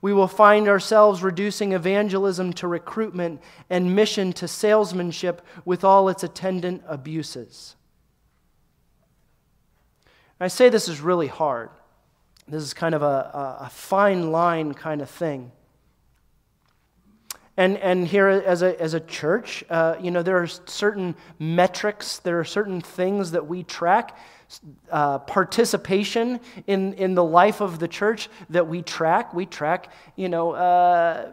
we 0.00 0.12
will 0.12 0.28
find 0.28 0.68
ourselves 0.68 1.24
reducing 1.24 1.72
evangelism 1.72 2.52
to 2.52 2.68
recruitment 2.68 3.40
and 3.68 3.96
mission 3.96 4.32
to 4.32 4.46
salesmanship 4.46 5.44
with 5.64 5.82
all 5.82 6.08
its 6.08 6.22
attendant 6.22 6.84
abuses. 6.86 7.74
I 10.38 10.46
say 10.46 10.68
this 10.68 10.86
is 10.86 11.00
really 11.00 11.26
hard. 11.26 11.70
This 12.46 12.62
is 12.62 12.72
kind 12.72 12.94
of 12.94 13.02
a, 13.02 13.58
a, 13.62 13.68
fine 13.72 14.30
line 14.30 14.72
kind 14.72 15.02
of 15.02 15.10
thing. 15.10 15.50
And, 17.58 17.76
and 17.78 18.06
here 18.06 18.28
as 18.28 18.62
a, 18.62 18.80
as 18.80 18.94
a 18.94 19.00
church, 19.00 19.64
uh, 19.68 19.96
you 20.00 20.12
know, 20.12 20.22
there 20.22 20.40
are 20.40 20.46
certain 20.46 21.16
metrics, 21.40 22.20
there 22.20 22.38
are 22.38 22.44
certain 22.44 22.80
things 22.80 23.32
that 23.32 23.48
we 23.48 23.64
track, 23.64 24.16
uh, 24.92 25.18
participation 25.18 26.38
in, 26.68 26.92
in 26.94 27.16
the 27.16 27.24
life 27.24 27.60
of 27.60 27.80
the 27.80 27.88
church 27.88 28.28
that 28.50 28.68
we 28.68 28.82
track. 28.82 29.34
We 29.34 29.44
track, 29.44 29.92
you 30.14 30.28
know, 30.28 30.52
uh, 30.52 31.32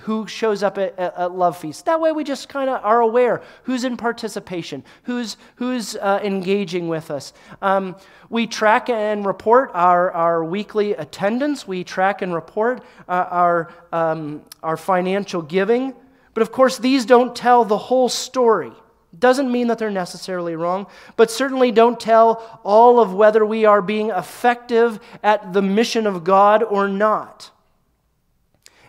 who 0.00 0.26
shows 0.26 0.62
up 0.62 0.78
at, 0.78 0.98
at, 0.98 1.16
at, 1.16 1.32
love 1.32 1.56
feasts. 1.56 1.82
That 1.82 2.00
way 2.00 2.12
we 2.12 2.24
just 2.24 2.48
kind 2.48 2.68
of 2.68 2.84
are 2.84 3.00
aware 3.00 3.42
who's 3.64 3.84
in 3.84 3.96
participation, 3.96 4.84
who's, 5.04 5.36
who's 5.56 5.96
uh, 5.96 6.20
engaging 6.22 6.88
with 6.88 7.10
us. 7.10 7.32
Um, 7.62 7.96
we 8.28 8.46
track 8.46 8.90
and 8.90 9.24
report 9.24 9.70
our, 9.74 10.10
our 10.12 10.44
weekly 10.44 10.92
attendance. 10.92 11.66
We 11.66 11.84
track 11.84 12.22
and 12.22 12.34
report 12.34 12.82
uh, 13.08 13.26
our, 13.30 13.72
um, 13.92 14.42
our 14.62 14.76
financial 14.76 15.42
giving. 15.42 15.94
But 16.34 16.42
of 16.42 16.52
course, 16.52 16.78
these 16.78 17.06
don't 17.06 17.34
tell 17.34 17.64
the 17.64 17.78
whole 17.78 18.08
story. 18.08 18.72
Doesn't 19.18 19.50
mean 19.50 19.68
that 19.68 19.78
they're 19.78 19.90
necessarily 19.90 20.56
wrong, 20.56 20.86
but 21.16 21.30
certainly 21.30 21.72
don't 21.72 21.98
tell 21.98 22.60
all 22.64 23.00
of 23.00 23.14
whether 23.14 23.46
we 23.46 23.64
are 23.64 23.80
being 23.80 24.10
effective 24.10 25.00
at 25.22 25.52
the 25.52 25.62
mission 25.62 26.06
of 26.06 26.24
God 26.24 26.62
or 26.62 26.88
not. 26.88 27.50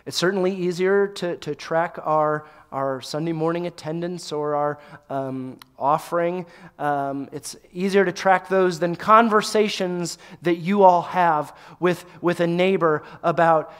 It's 0.08 0.16
certainly 0.16 0.54
easier 0.54 1.06
to, 1.06 1.36
to 1.36 1.54
track 1.54 1.98
our, 2.02 2.46
our 2.72 3.02
Sunday 3.02 3.32
morning 3.32 3.66
attendance 3.66 4.32
or 4.32 4.54
our 4.54 4.78
um, 5.10 5.58
offering. 5.78 6.46
Um, 6.78 7.28
it's 7.30 7.56
easier 7.74 8.06
to 8.06 8.12
track 8.12 8.48
those 8.48 8.78
than 8.78 8.96
conversations 8.96 10.16
that 10.40 10.54
you 10.54 10.82
all 10.82 11.02
have 11.02 11.54
with, 11.78 12.06
with 12.22 12.40
a 12.40 12.46
neighbor 12.46 13.02
about 13.22 13.70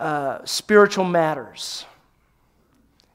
uh, 0.00 0.44
spiritual 0.44 1.04
matters. 1.04 1.84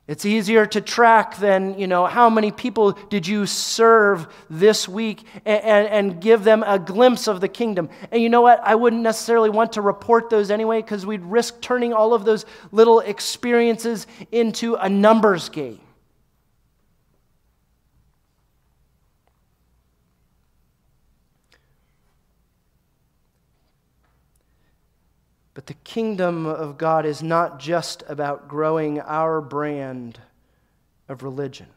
It's 0.05 0.25
easier 0.25 0.65
to 0.65 0.81
track 0.81 1.37
than, 1.37 1.79
you 1.79 1.87
know, 1.87 2.05
how 2.05 2.29
many 2.29 2.51
people 2.51 2.91
did 2.91 3.25
you 3.25 3.45
serve 3.45 4.27
this 4.49 4.85
week 4.85 5.23
and, 5.45 5.63
and, 5.63 5.87
and, 5.87 6.21
give 6.21 6.43
them 6.43 6.61
a 6.67 6.77
glimpse 6.77 7.27
of 7.27 7.39
the 7.39 7.47
kingdom. 7.47 7.89
And 8.11 8.21
you 8.21 8.27
know 8.27 8.41
what? 8.41 8.59
I 8.61 8.75
wouldn't 8.75 9.01
necessarily 9.01 9.49
want 9.49 9.73
to 9.73 9.81
report 9.81 10.29
those 10.29 10.51
anyway 10.51 10.81
because 10.81 11.05
we'd 11.05 11.23
risk 11.23 11.61
turning 11.61 11.93
all 11.93 12.13
of 12.13 12.25
those 12.25 12.45
little 12.73 12.99
experiences 12.99 14.05
into 14.29 14.75
a 14.75 14.89
numbers 14.89 15.47
game. 15.47 15.79
But 25.53 25.67
the 25.67 25.75
kingdom 25.75 26.45
of 26.45 26.77
God 26.77 27.05
is 27.05 27.21
not 27.21 27.59
just 27.59 28.03
about 28.07 28.47
growing 28.47 28.99
our 28.99 29.39
brand 29.39 30.19
of 31.07 31.21
religion. 31.21 31.67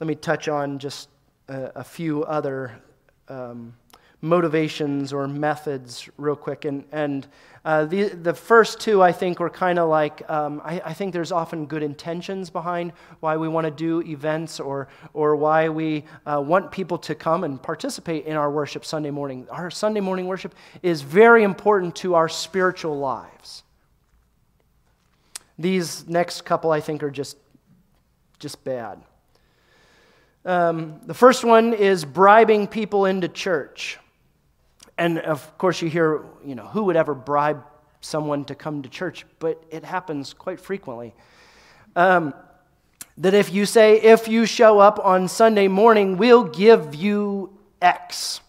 Let 0.00 0.08
me 0.08 0.14
touch 0.14 0.48
on 0.48 0.78
just 0.78 1.08
a, 1.48 1.72
a 1.76 1.84
few 1.84 2.24
other 2.24 2.80
um, 3.28 3.74
motivations 4.22 5.12
or 5.12 5.28
methods 5.28 6.08
real 6.16 6.36
quick. 6.36 6.64
And, 6.64 6.84
and 6.90 7.26
uh, 7.64 7.84
the, 7.84 8.08
the 8.08 8.32
first 8.32 8.80
two, 8.80 9.02
I 9.02 9.12
think, 9.12 9.40
were 9.40 9.50
kind 9.50 9.78
of 9.78 9.88
like 9.88 10.28
um, 10.30 10.62
I, 10.64 10.80
I, 10.84 10.92
think 10.94 11.12
there's 11.12 11.32
often 11.32 11.66
good 11.66 11.82
intentions 11.82 12.48
behind 12.48 12.92
why 13.20 13.36
we 13.36 13.48
want 13.48 13.66
to 13.66 13.70
do 13.70 14.00
events 14.02 14.58
or, 14.58 14.88
or 15.12 15.36
why 15.36 15.68
we 15.68 16.04
uh, 16.24 16.42
want 16.44 16.70
people 16.70 16.96
to 16.98 17.14
come 17.14 17.44
and 17.44 17.62
participate 17.62 18.24
in 18.24 18.36
our 18.36 18.50
worship 18.50 18.84
Sunday 18.84 19.10
morning. 19.10 19.46
Our 19.50 19.70
Sunday 19.70 20.00
morning 20.00 20.26
worship 20.26 20.54
is 20.82 21.02
very 21.02 21.42
important 21.42 21.94
to 21.96 22.14
our 22.14 22.28
spiritual 22.28 22.98
lives. 22.98 23.64
These 25.58 26.08
next 26.08 26.42
couple, 26.42 26.70
I 26.70 26.80
think, 26.80 27.02
are 27.02 27.10
just, 27.10 27.36
just 28.38 28.64
bad. 28.64 29.02
Um, 30.44 31.00
the 31.04 31.14
first 31.14 31.44
one 31.44 31.72
is 31.74 32.04
bribing 32.04 32.68
people 32.68 33.04
into 33.04 33.28
church. 33.28 33.98
And 34.98 35.18
of 35.18 35.56
course, 35.58 35.82
you 35.82 35.88
hear, 35.88 36.24
you 36.44 36.54
know, 36.54 36.66
who 36.66 36.84
would 36.84 36.96
ever 36.96 37.14
bribe 37.14 37.64
someone 38.00 38.44
to 38.46 38.54
come 38.54 38.82
to 38.82 38.88
church? 38.88 39.26
But 39.38 39.62
it 39.70 39.84
happens 39.84 40.32
quite 40.32 40.60
frequently. 40.60 41.14
Um, 41.94 42.34
that 43.18 43.34
if 43.34 43.52
you 43.52 43.64
say, 43.64 44.00
if 44.00 44.28
you 44.28 44.44
show 44.46 44.78
up 44.78 44.98
on 45.02 45.28
Sunday 45.28 45.68
morning, 45.68 46.16
we'll 46.16 46.44
give 46.44 46.94
you 46.94 47.58
X. 47.80 48.40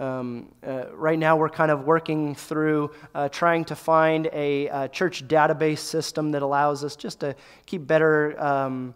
Um, 0.00 0.52
uh, 0.64 0.84
right 0.92 1.18
now, 1.18 1.36
we're 1.36 1.48
kind 1.48 1.72
of 1.72 1.84
working 1.84 2.36
through 2.36 2.92
uh, 3.16 3.28
trying 3.28 3.64
to 3.64 3.74
find 3.74 4.26
a, 4.26 4.66
a, 4.66 4.70
uh, 4.70 4.88
church 4.88 5.26
database 5.26 5.80
system 5.80 6.30
that 6.30 6.42
allows 6.42 6.84
us 6.84 6.94
just 6.94 7.18
to 7.20 7.34
keep 7.66 7.84
better. 7.84 8.40
Um, 8.40 8.94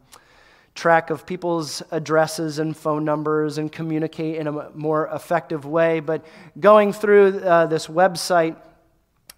track 0.75 1.11
of 1.11 1.27
people's 1.27 1.83
addresses 1.91 2.59
and 2.59 2.77
phone 2.77 3.05
numbers 3.05 3.59
and 3.59 3.71
communicate 3.71 4.37
in 4.37 4.47
a 4.47 4.71
more 4.71 5.09
effective 5.13 5.67
way. 5.67 6.01
But 6.01 6.25
going 6.59 6.93
through 6.93 7.41
uh, 7.41 7.67
this 7.67 7.87
website, 7.87 8.57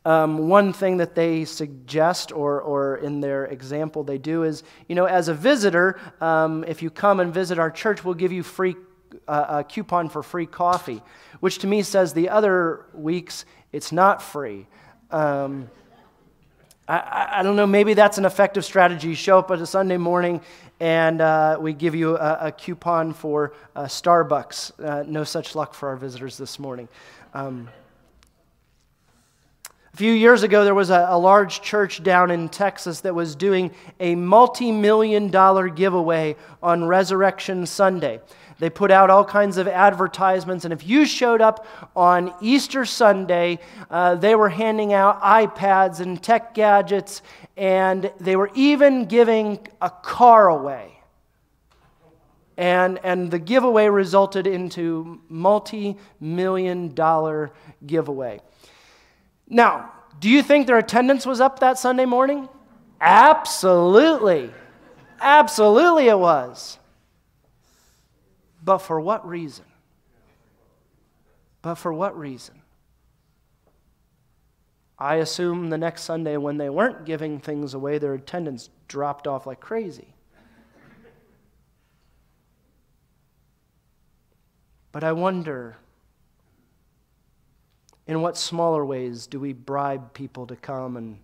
um, 0.05 0.49
one 0.49 0.73
thing 0.73 0.99
that 0.99 1.15
they 1.15 1.45
suggest, 1.45 2.31
or, 2.31 2.61
or 2.61 2.97
in 2.99 3.21
their 3.21 3.47
example, 3.47 4.05
they 4.05 4.19
do 4.19 4.45
is, 4.45 4.63
you 4.87 4.95
know, 4.95 5.07
as 5.07 5.29
a 5.29 5.35
visitor, 5.35 5.99
um, 6.21 6.63
if 6.65 6.83
you 6.83 6.91
come 6.91 7.21
and 7.21 7.33
visit 7.33 7.59
our 7.59 7.71
church, 7.71 8.05
we'll 8.05 8.15
give 8.15 8.33
you 8.33 8.43
free 8.43 8.77
uh, 9.29 9.47
a 9.49 9.65
coupon 9.65 10.09
for 10.09 10.23
free 10.23 10.47
coffee, 10.47 11.03
which 11.41 11.59
to 11.59 11.67
me 11.67 11.83
says 11.83 12.13
the 12.13 12.29
other 12.29 12.87
weeks 12.93 13.45
it's 13.73 13.93
not 13.93 14.23
free. 14.23 14.67
Um, 15.11 15.71
I, 16.87 17.39
I, 17.39 17.43
don't 17.43 17.57
know, 17.57 17.67
maybe 17.67 17.95
that's 17.95 18.19
an 18.19 18.27
effective 18.27 18.65
strategy. 18.65 19.09
You 19.09 19.15
show 19.15 19.39
up 19.39 19.51
at 19.51 19.59
a 19.59 19.67
Sunday 19.67 19.97
morning 19.97 20.43
and 20.81 21.21
uh, 21.21 21.57
we 21.59 21.73
give 21.73 21.95
you 21.95 22.17
a, 22.19 22.39
a 22.49 22.53
coupon 22.53 23.15
for 23.15 23.55
uh, 23.75 23.85
Starbucks. 23.85 24.85
Uh, 24.85 25.05
no 25.07 25.25
such 25.25 25.55
luck 25.55 25.73
for 25.73 25.89
our 25.89 25.97
visitors 25.97 26.37
this 26.37 26.59
morning. 26.59 26.89
Um, 27.33 27.71
a 29.95 29.97
few 29.97 30.13
years 30.13 30.43
ago, 30.43 30.65
there 30.65 30.75
was 30.75 30.91
a, 30.91 31.07
a, 31.09 31.19
large 31.19 31.63
church 31.63 32.03
down 32.03 32.31
in 32.31 32.49
Texas 32.49 33.01
that 33.03 33.15
was 33.15 33.35
doing 33.35 33.71
a 34.01 34.15
multi 34.17 34.73
million 34.73 35.31
dollar 35.31 35.69
giveaway 35.69 36.37
on 36.63 36.85
Resurrection 36.85 37.65
Sunday. 37.65 38.21
They 38.59 38.71
put 38.71 38.91
out 38.91 39.11
all 39.11 39.25
kinds 39.25 39.57
of 39.59 39.67
advertisements, 39.67 40.65
and 40.65 40.73
if 40.73 40.87
you 40.87 41.07
showed 41.07 41.41
up 41.41 41.67
on 41.97 42.33
Easter 42.41 42.85
Sunday, 42.85 43.59
uh, 43.91 44.15
they 44.15 44.35
were 44.35 44.49
handing 44.49 44.93
out 44.93 45.21
iPads 45.23 46.01
and 46.01 46.23
tech 46.23 46.55
gadgets, 46.55 47.23
and 47.57 48.11
they 48.21 48.37
were 48.37 48.51
even 48.55 49.07
giving 49.07 49.67
a 49.81 49.91
car 49.91 50.49
away. 50.49 50.91
And, 52.57 53.01
and 53.03 53.31
the 53.31 53.41
giveaway 53.41 53.89
resulted 53.89 54.47
into 54.47 55.21
multi-million 55.29 56.95
dollar 56.95 57.53
giveaway. 57.85 58.41
Now, 59.49 59.93
do 60.21 60.29
you 60.31 60.43
think 60.43 60.67
their 60.69 60.79
attendance 60.79 61.27
was 61.27 61.41
up 61.41 61.59
that 61.61 61.79
Sunday 61.79 62.05
morning? 62.05 62.49
Absolutely. 63.01 64.53
Absolutely 65.21 66.09
it 66.09 66.19
was. 66.19 66.79
But 68.65 68.79
for 68.79 68.99
what 69.01 69.27
reason? 69.29 69.67
But 71.61 71.75
for 71.75 71.93
what 71.93 72.19
reason? 72.19 72.63
I 74.99 75.17
assume 75.17 75.71
the 75.71 75.79
next 75.79 76.03
Sunday 76.03 76.37
when 76.37 76.57
they 76.57 76.71
weren't 76.71 77.05
giving 77.05 77.41
things 77.41 77.75
away, 77.75 77.99
their 77.99 78.15
attendance 78.15 78.71
dropped 78.89 79.27
off 79.27 79.47
like 79.47 79.61
crazy. 79.61 80.15
But 84.93 85.03
I 85.03 85.13
wonder 85.13 85.77
in 88.07 88.21
what 88.21 88.37
smaller 88.37 88.85
ways 88.85 89.27
do 89.27 89.41
we 89.41 89.53
bribe 89.53 90.13
people 90.15 90.47
to 90.47 90.57
come 90.57 90.97
and 90.97 91.19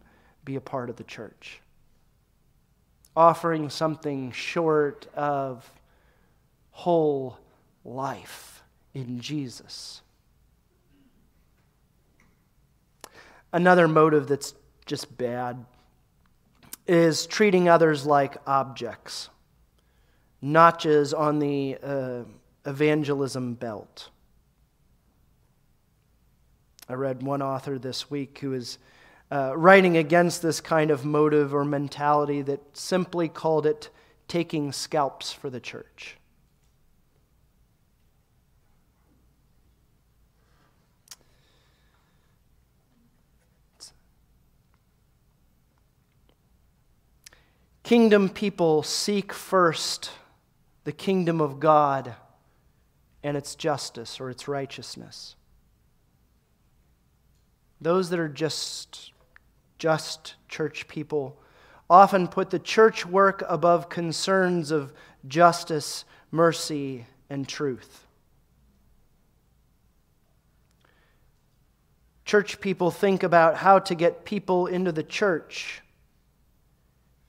be 0.44 0.56
a 0.56 0.60
part 0.60 0.90
of 0.90 0.96
the 0.96 1.04
church? 1.04 1.60
Offering 3.16 3.70
something 3.70 4.32
short 4.32 5.06
of 5.14 5.70
whole 6.70 7.38
life 7.84 8.62
in 8.94 9.20
Jesus. 9.20 10.02
Another 13.52 13.88
motive 13.88 14.28
that's 14.28 14.54
just 14.86 15.16
bad 15.16 15.64
is 16.86 17.26
treating 17.26 17.68
others 17.68 18.06
like 18.06 18.36
objects, 18.46 19.28
notches 20.40 21.12
on 21.14 21.38
the 21.38 21.78
uh, 21.82 22.22
evangelism 22.66 23.54
belt. 23.54 24.10
I 26.88 26.94
read 26.94 27.22
one 27.22 27.42
author 27.42 27.78
this 27.78 28.10
week 28.10 28.38
who 28.40 28.52
is 28.52 28.78
uh, 29.30 29.56
writing 29.56 29.96
against 29.96 30.42
this 30.42 30.60
kind 30.60 30.90
of 30.90 31.04
motive 31.04 31.54
or 31.54 31.64
mentality 31.64 32.42
that 32.42 32.60
simply 32.76 33.28
called 33.28 33.66
it 33.66 33.90
taking 34.26 34.72
scalps 34.72 35.32
for 35.32 35.50
the 35.50 35.60
church. 35.60 36.16
Kingdom 47.90 48.28
people 48.28 48.84
seek 48.84 49.32
first 49.32 50.12
the 50.84 50.92
kingdom 50.92 51.40
of 51.40 51.58
God 51.58 52.14
and 53.24 53.36
its 53.36 53.56
justice 53.56 54.20
or 54.20 54.30
its 54.30 54.46
righteousness. 54.46 55.34
Those 57.80 58.08
that 58.10 58.20
are 58.20 58.28
just 58.28 59.10
just 59.76 60.36
church 60.48 60.86
people 60.86 61.42
often 61.90 62.28
put 62.28 62.50
the 62.50 62.60
church 62.60 63.04
work 63.04 63.42
above 63.48 63.88
concerns 63.88 64.70
of 64.70 64.92
justice, 65.26 66.04
mercy, 66.30 67.06
and 67.28 67.48
truth. 67.48 68.06
Church 72.24 72.60
people 72.60 72.92
think 72.92 73.24
about 73.24 73.56
how 73.56 73.80
to 73.80 73.96
get 73.96 74.24
people 74.24 74.68
into 74.68 74.92
the 74.92 75.02
church. 75.02 75.82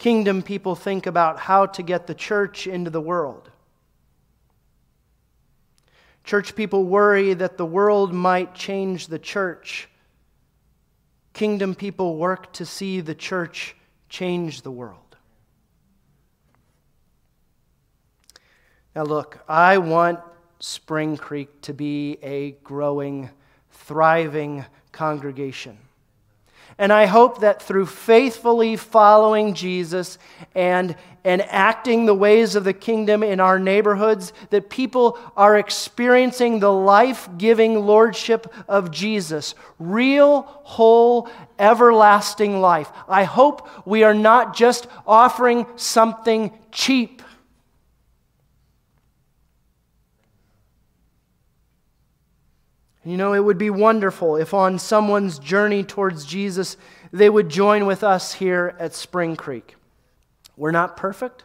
Kingdom 0.01 0.41
people 0.41 0.75
think 0.75 1.05
about 1.05 1.39
how 1.39 1.67
to 1.67 1.83
get 1.83 2.07
the 2.07 2.15
church 2.15 2.65
into 2.65 2.89
the 2.89 2.99
world. 2.99 3.49
Church 6.23 6.55
people 6.55 6.83
worry 6.83 7.33
that 7.33 7.57
the 7.57 7.65
world 7.65 8.13
might 8.13 8.53
change 8.53 9.07
the 9.07 9.19
church 9.19 9.87
Kingdom 11.33 11.75
people 11.75 12.17
work 12.17 12.51
to 12.53 12.65
see 12.65 13.01
the 13.01 13.15
church 13.15 13.75
change 14.09 14.61
the 14.61 14.71
world. 14.71 14.97
Now, 18.95 19.03
look, 19.03 19.39
I 19.47 19.77
want 19.77 20.19
Spring 20.59 21.15
Creek 21.15 21.61
to 21.61 21.73
be 21.73 22.17
a 22.21 22.51
growing, 22.63 23.29
thriving 23.71 24.65
congregation. 24.91 25.77
And 26.81 26.91
I 26.91 27.05
hope 27.05 27.41
that 27.41 27.61
through 27.61 27.85
faithfully 27.85 28.75
following 28.75 29.53
Jesus 29.53 30.17
and, 30.55 30.95
and 31.23 31.43
acting 31.43 32.07
the 32.07 32.15
ways 32.15 32.55
of 32.55 32.63
the 32.63 32.73
kingdom 32.73 33.21
in 33.21 33.39
our 33.39 33.59
neighborhoods, 33.59 34.33
that 34.49 34.71
people 34.71 35.19
are 35.37 35.55
experiencing 35.59 36.59
the 36.59 36.71
life 36.71 37.29
giving 37.37 37.85
lordship 37.85 38.51
of 38.67 38.89
Jesus 38.89 39.53
real, 39.77 40.41
whole, 40.63 41.29
everlasting 41.59 42.61
life. 42.61 42.91
I 43.07 43.25
hope 43.25 43.69
we 43.85 44.01
are 44.01 44.15
not 44.15 44.55
just 44.55 44.87
offering 45.05 45.67
something 45.75 46.51
cheap. 46.71 47.21
You 53.03 53.17
know, 53.17 53.33
it 53.33 53.43
would 53.43 53.57
be 53.57 53.69
wonderful 53.69 54.35
if 54.35 54.53
on 54.53 54.77
someone's 54.77 55.39
journey 55.39 55.83
towards 55.83 56.25
Jesus, 56.25 56.77
they 57.11 57.29
would 57.29 57.49
join 57.49 57.85
with 57.85 58.03
us 58.03 58.33
here 58.33 58.75
at 58.79 58.93
Spring 58.93 59.35
Creek. 59.35 59.75
We're 60.55 60.71
not 60.71 60.97
perfect. 60.97 61.43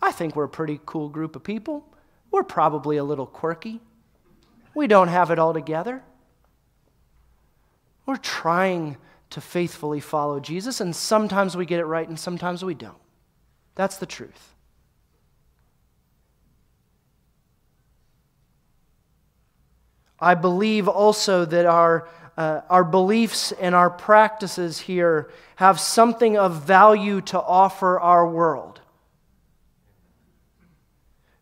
I 0.00 0.12
think 0.12 0.34
we're 0.34 0.44
a 0.44 0.48
pretty 0.48 0.80
cool 0.86 1.10
group 1.10 1.36
of 1.36 1.44
people. 1.44 1.84
We're 2.30 2.44
probably 2.44 2.96
a 2.96 3.04
little 3.04 3.26
quirky. 3.26 3.80
We 4.74 4.86
don't 4.86 5.08
have 5.08 5.30
it 5.30 5.38
all 5.38 5.52
together. 5.52 6.02
We're 8.06 8.16
trying 8.16 8.96
to 9.30 9.40
faithfully 9.40 10.00
follow 10.00 10.40
Jesus, 10.40 10.80
and 10.80 10.96
sometimes 10.96 11.56
we 11.56 11.66
get 11.66 11.80
it 11.80 11.84
right 11.84 12.08
and 12.08 12.18
sometimes 12.18 12.64
we 12.64 12.74
don't. 12.74 12.96
That's 13.74 13.98
the 13.98 14.06
truth. 14.06 14.54
I 20.20 20.34
believe 20.34 20.86
also 20.86 21.44
that 21.44 21.66
our, 21.66 22.08
uh, 22.36 22.60
our 22.68 22.84
beliefs 22.84 23.52
and 23.52 23.74
our 23.74 23.90
practices 23.90 24.78
here 24.78 25.30
have 25.56 25.80
something 25.80 26.36
of 26.36 26.62
value 26.62 27.20
to 27.22 27.40
offer 27.40 27.98
our 27.98 28.28
world. 28.28 28.80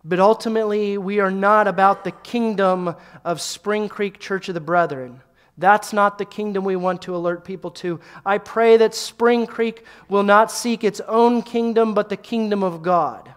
But 0.04 0.20
ultimately, 0.20 0.96
we 0.96 1.18
are 1.20 1.30
not 1.30 1.66
about 1.66 2.04
the 2.04 2.12
kingdom 2.12 2.94
of 3.24 3.40
Spring 3.40 3.88
Creek 3.88 4.18
Church 4.18 4.48
of 4.48 4.54
the 4.54 4.60
Brethren. 4.60 5.20
That's 5.58 5.92
not 5.92 6.18
the 6.18 6.24
kingdom 6.24 6.64
we 6.64 6.76
want 6.76 7.02
to 7.02 7.16
alert 7.16 7.44
people 7.44 7.72
to. 7.72 7.98
I 8.24 8.38
pray 8.38 8.76
that 8.76 8.94
Spring 8.94 9.46
Creek 9.46 9.84
will 10.08 10.22
not 10.22 10.52
seek 10.52 10.84
its 10.84 11.00
own 11.00 11.42
kingdom, 11.42 11.94
but 11.94 12.08
the 12.08 12.16
kingdom 12.16 12.62
of 12.62 12.80
God. 12.80 13.34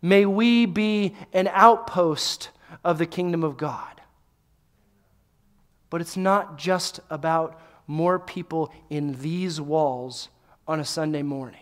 May 0.00 0.24
we 0.24 0.64
be 0.64 1.14
an 1.34 1.46
outpost 1.52 2.48
of 2.84 2.98
the 2.98 3.06
kingdom 3.06 3.44
of 3.44 3.56
God. 3.56 4.00
But 5.90 6.00
it's 6.00 6.16
not 6.16 6.56
just 6.56 7.00
about 7.10 7.60
more 7.86 8.18
people 8.18 8.72
in 8.88 9.20
these 9.20 9.60
walls 9.60 10.28
on 10.66 10.80
a 10.80 10.84
Sunday 10.84 11.22
morning. 11.22 11.60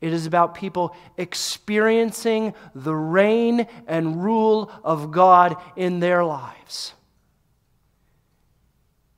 It 0.00 0.12
is 0.12 0.26
about 0.26 0.54
people 0.54 0.96
experiencing 1.18 2.54
the 2.74 2.94
reign 2.94 3.66
and 3.86 4.24
rule 4.24 4.72
of 4.82 5.10
God 5.10 5.56
in 5.76 6.00
their 6.00 6.24
lives. 6.24 6.94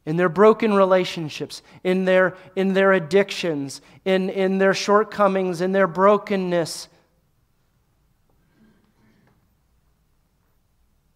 In 0.05 0.17
their 0.17 0.29
broken 0.29 0.75
relationships, 0.75 1.63
in 1.85 2.05
their, 2.05 2.37
in 2.57 2.75
their 2.75 2.93
addictions, 2.93 3.81
in, 4.05 4.29
in 4.31 4.59
their 4.59 4.75
shortcomings, 4.75 5.61
in 5.61 5.71
their 5.71 5.87
brokenness, 5.87 6.89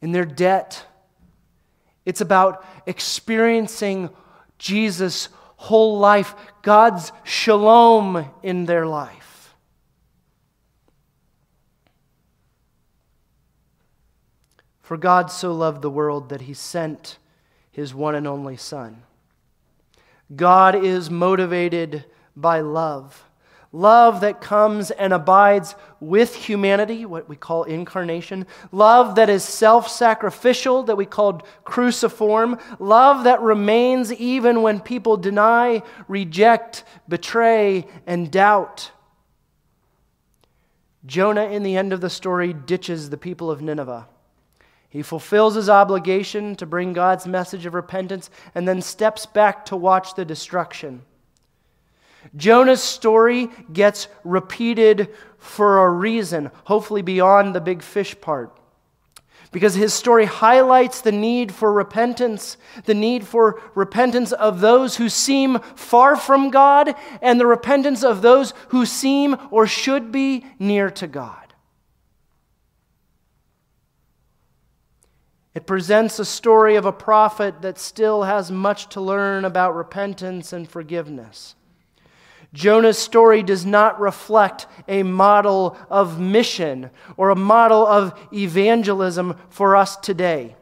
in 0.07 0.13
their 0.13 0.25
debt. 0.25 0.87
It's 2.05 2.21
about 2.21 2.65
experiencing 2.87 4.11
Jesus' 4.57 5.29
whole 5.57 5.99
life, 5.99 6.37
God's 6.63 7.11
shalom 7.25 8.25
in 8.41 8.67
their 8.67 8.87
life. 8.87 9.57
For 14.81 14.97
God 14.97 15.33
so 15.33 15.53
loved 15.53 15.83
the 15.83 15.91
world 15.91 16.29
that 16.29 16.43
he 16.43 16.55
sent 16.55 17.19
his 17.73 17.93
one 17.93 18.15
and 18.15 18.29
only 18.29 18.57
Son. 18.57 19.03
God 20.37 20.77
is 20.77 21.11
motivated 21.11 22.05
by 22.37 22.61
love 22.61 23.25
love 23.77 24.23
that 24.23 24.41
comes 24.41 24.91
and 24.91 25.13
abides 25.13 25.75
with 26.01 26.35
humanity, 26.35 27.05
what 27.05 27.29
we 27.29 27.37
call 27.37 27.65
incarnation, 27.65 28.47
love 28.73 29.17
that 29.17 29.29
is 29.29 29.45
self 29.45 29.89
sacrificial, 29.89 30.83
that 30.85 30.97
we 30.97 31.05
call 31.05 31.43
cruciform, 31.65 32.59
love 32.79 33.25
that 33.25 33.41
remains 33.43 34.13
even 34.15 34.63
when 34.63 34.81
people 34.81 35.19
deny, 35.19 35.83
reject, 36.09 36.85
betray, 37.07 37.87
and 38.07 38.31
doubt. 38.31 38.91
Jonah, 41.05 41.45
in 41.45 41.63
the 41.63 41.77
end 41.77 41.93
of 41.93 42.01
the 42.01 42.11
story, 42.11 42.53
ditches 42.55 43.11
the 43.11 43.19
people 43.19 43.51
of 43.51 43.61
Nineveh. 43.61 44.09
He 44.89 45.03
fulfills 45.03 45.55
his 45.55 45.69
obligation 45.69 46.57
to 46.57 46.65
bring 46.65 46.95
God's 46.95 47.27
message 47.27 47.67
of 47.67 47.75
repentance 47.75 48.31
and 48.55 48.67
then 48.67 48.81
steps 48.81 49.27
back 49.27 49.67
to 49.67 49.77
watch 49.77 50.15
the 50.15 50.25
destruction. 50.25 51.03
Jonah's 52.35 52.83
story 52.83 53.49
gets 53.73 54.09
repeated 54.25 55.09
for 55.39 55.87
a 55.87 55.91
reason, 55.91 56.51
hopefully 56.65 57.03
beyond 57.03 57.55
the 57.55 57.61
big 57.61 57.83
fish 57.83 58.19
part. 58.21 58.59
Because 59.53 59.75
his 59.75 59.95
story 59.95 60.25
highlights 60.25 61.01
the 61.01 61.13
need 61.13 61.55
for 61.55 61.73
repentance, 61.73 62.57
the 62.85 62.95
need 62.95 63.27
for 63.27 63.61
repentance 63.75 64.33
of 64.33 64.61
those 64.61 64.97
who 64.97 65.09
seem 65.09 65.61
far 65.77 66.17
from 66.17 66.51
God, 66.51 66.95
and 67.23 67.39
the 67.39 67.47
repentance 67.47 68.03
of 68.03 68.23
those 68.23 68.53
who 68.69 68.85
seem 68.85 69.37
or 69.51 69.67
should 69.67 70.11
be 70.11 70.45
near 70.59 70.91
to 70.91 71.07
God. 71.07 71.47
It 75.55 75.67
presents 75.67 76.19
a 76.19 76.25
story 76.27 76.77
of 76.77 76.85
a 76.85 76.93
prophet 76.93 77.63
that 77.63 77.79
still 77.79 78.25
has 78.25 78.51
much 78.51 78.91
to 78.91 79.01
learn 79.01 79.47
about 79.47 79.75
repentance 79.75 80.53
and 80.53 80.69
forgiveness. 80.69 81.55
Jonah's 82.57 82.97
story 82.97 83.43
does 83.43 83.67
not 83.67 84.01
reflect 84.01 84.67
a 84.89 85.03
model 85.03 85.77
of 85.91 86.19
mission 86.19 86.89
or 87.19 87.29
a 87.29 87.37
model 87.37 87.87
of 87.87 88.19
evangelism 88.33 89.37
for 89.51 89.77
us 89.77 89.97
today. 89.99 90.57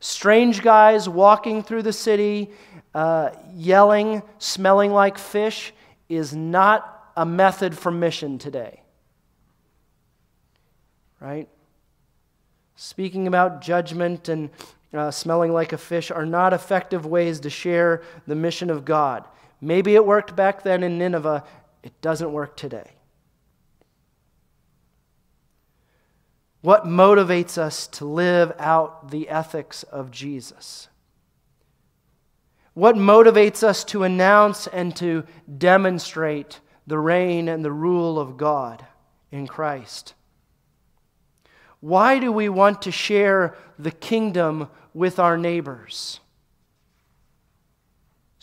Strange 0.00 0.60
guys 0.60 1.08
walking 1.08 1.62
through 1.62 1.82
the 1.82 1.92
city, 1.92 2.50
uh, 2.96 3.30
yelling, 3.54 4.24
smelling 4.38 4.92
like 4.92 5.18
fish, 5.18 5.72
is 6.08 6.34
not 6.34 7.12
a 7.16 7.24
method 7.24 7.78
for 7.78 7.92
mission 7.92 8.38
today. 8.38 8.82
Right? 11.20 11.48
Speaking 12.74 13.28
about 13.28 13.60
judgment 13.60 14.28
and 14.28 14.50
uh, 14.92 15.12
smelling 15.12 15.52
like 15.52 15.72
a 15.72 15.78
fish 15.78 16.10
are 16.10 16.26
not 16.26 16.52
effective 16.52 17.06
ways 17.06 17.38
to 17.40 17.50
share 17.50 18.02
the 18.26 18.34
mission 18.34 18.68
of 18.68 18.84
God. 18.84 19.24
Maybe 19.60 19.94
it 19.94 20.04
worked 20.04 20.36
back 20.36 20.62
then 20.62 20.82
in 20.82 20.98
Nineveh, 20.98 21.44
it 21.82 22.00
doesn't 22.00 22.32
work 22.32 22.56
today. 22.56 22.90
What 26.60 26.84
motivates 26.84 27.58
us 27.58 27.86
to 27.88 28.04
live 28.04 28.52
out 28.58 29.10
the 29.10 29.28
ethics 29.28 29.84
of 29.84 30.10
Jesus? 30.10 30.88
What 32.74 32.96
motivates 32.96 33.62
us 33.62 33.84
to 33.84 34.02
announce 34.02 34.66
and 34.66 34.94
to 34.96 35.24
demonstrate 35.56 36.60
the 36.86 36.98
reign 36.98 37.48
and 37.48 37.64
the 37.64 37.72
rule 37.72 38.18
of 38.18 38.36
God 38.36 38.84
in 39.30 39.46
Christ? 39.46 40.14
Why 41.80 42.18
do 42.18 42.32
we 42.32 42.48
want 42.48 42.82
to 42.82 42.90
share 42.90 43.54
the 43.78 43.92
kingdom 43.92 44.68
with 44.92 45.18
our 45.18 45.38
neighbors? 45.38 46.20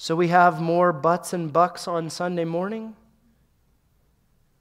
So 0.04 0.18
we 0.18 0.28
have 0.28 0.60
more 0.60 0.92
butts 0.92 1.32
and 1.32 1.54
bucks 1.54 1.88
on 1.88 2.10
Sunday 2.10 2.44
morning? 2.44 2.94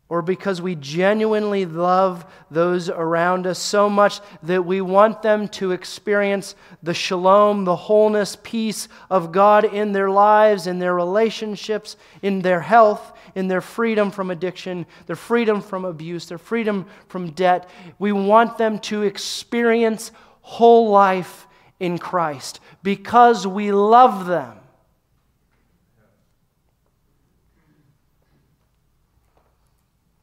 Or 0.09 0.23
because 0.23 0.63
we 0.63 0.77
genuinely 0.77 1.67
love 1.67 2.25
those 2.49 2.89
around 2.89 3.49
us 3.49 3.59
so 3.59 3.91
much 3.91 4.21
that 4.45 4.65
we 4.65 4.81
want 4.81 5.21
them 5.23 5.49
to 5.49 5.73
experience 5.73 6.55
the 6.81 6.95
shalom, 6.95 7.65
the 7.65 7.75
wholeness, 7.75 8.37
peace 8.45 8.87
of 9.11 9.33
God 9.33 9.65
in 9.65 9.91
their 9.91 10.11
lives, 10.11 10.69
in 10.69 10.79
their 10.79 10.95
relationships, 10.95 11.97
in 12.23 12.43
their 12.43 12.61
health, 12.61 13.13
in 13.35 13.49
their 13.49 13.61
freedom 13.61 14.13
from 14.13 14.31
addiction, 14.31 14.87
their 15.07 15.17
freedom 15.17 15.61
from 15.61 15.85
abuse, 15.85 16.27
their 16.27 16.39
freedom 16.39 16.87
from 17.09 17.33
debt. 17.33 17.69
We 17.99 18.13
want 18.13 18.59
them 18.59 18.79
to 18.79 19.03
experience 19.03 20.13
whole 20.41 20.91
life 20.91 21.49
in 21.81 21.99
Christ 21.99 22.61
because 22.85 23.45
we 23.45 23.73
love 23.73 24.27
them. 24.27 24.61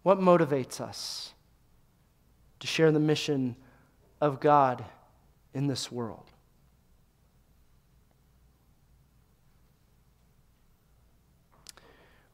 What 0.09 0.19
motivates 0.19 0.81
us 0.81 1.33
to 2.61 2.65
share 2.65 2.91
the 2.91 2.99
mission 2.99 3.55
of 4.19 4.39
God 4.39 4.83
in 5.53 5.67
this 5.67 5.91
world? 5.91 6.25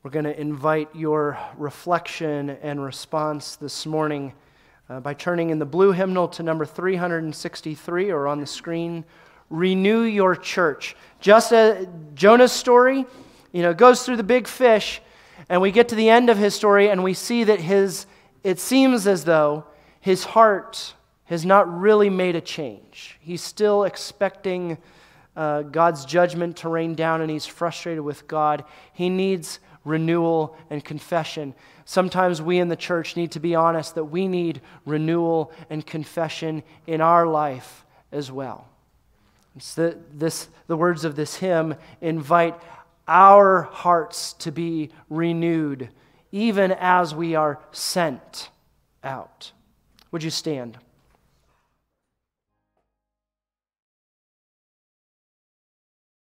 We're 0.04 0.12
going 0.12 0.24
to 0.24 0.40
invite 0.40 0.96
your 0.96 1.38
reflection 1.58 2.52
and 2.62 2.82
response 2.82 3.58
this 3.58 3.86
morning 3.86 4.32
uh, 4.90 5.02
by 5.02 5.14
turning 5.14 5.50
in 5.50 5.60
the 5.60 5.66
blue 5.66 5.92
hymnal 5.92 6.30
to 6.30 6.44
number 6.44 6.66
363 6.66 8.10
or 8.10 8.28
on 8.28 8.40
the 8.40 8.48
screen. 8.48 9.04
Renew 9.50 10.04
your 10.04 10.38
church. 10.38 10.96
Just 11.20 11.52
as 11.52 11.86
Jonah's 12.14 12.54
story, 12.54 13.06
you 13.52 13.64
know, 13.64 13.74
goes 13.74 14.04
through 14.04 14.16
the 14.16 14.24
big 14.24 14.48
fish 14.48 15.02
and 15.50 15.62
we 15.62 15.72
get 15.72 15.90
to 15.90 15.96
the 15.96 16.10
end 16.10 16.30
of 16.30 16.38
his 16.38 16.56
story 16.56 16.90
and 16.90 17.04
we 17.04 17.14
see 17.14 17.44
that 17.44 17.60
his, 17.60 18.06
it 18.44 18.60
seems 18.60 19.08
as 19.08 19.26
though 19.26 19.66
his 20.00 20.24
heart 20.24 20.94
has 21.26 21.46
not 21.46 21.72
really 21.80 22.10
made 22.10 22.36
a 22.36 22.42
change. 22.42 23.18
He's 23.20 23.42
still 23.42 23.84
expecting 23.84 24.78
uh, 25.36 25.64
God's 25.64 26.06
judgment 26.06 26.58
to 26.58 26.70
rain 26.70 26.96
down 26.96 27.22
and 27.22 27.30
he's 27.30 27.46
frustrated 27.46 28.04
with 28.04 28.28
God. 28.28 28.64
He 28.94 29.10
needs 29.10 29.60
renewal 29.84 30.58
and 30.70 30.84
confession. 30.84 31.54
Sometimes 31.86 32.42
we 32.42 32.60
in 32.60 32.70
the 32.70 32.76
church 32.76 33.16
need 33.16 33.32
to 33.32 33.40
be 33.40 33.56
honest 33.56 33.96
that 33.96 34.06
we 34.06 34.28
need 34.28 34.62
renewal 34.86 35.52
and 35.70 35.86
confession 35.86 36.64
in 36.88 37.02
our 37.02 37.28
life 37.28 37.86
as 38.12 38.32
well. 38.32 38.68
The, 39.76 39.98
this, 40.14 40.50
the 40.68 40.76
words 40.76 41.06
of 41.06 41.16
this 41.16 41.36
hymn 41.36 41.76
invite 42.02 42.56
our 43.08 43.64
hearts 43.64 44.34
to 44.34 44.52
be 44.52 44.92
renewed, 45.10 45.90
even 46.32 46.72
as 46.72 47.14
we 47.14 47.36
are 47.36 47.60
sent 47.72 48.50
out. 49.04 49.52
Would 50.12 50.24
you 50.24 50.30
stand? 50.30 50.78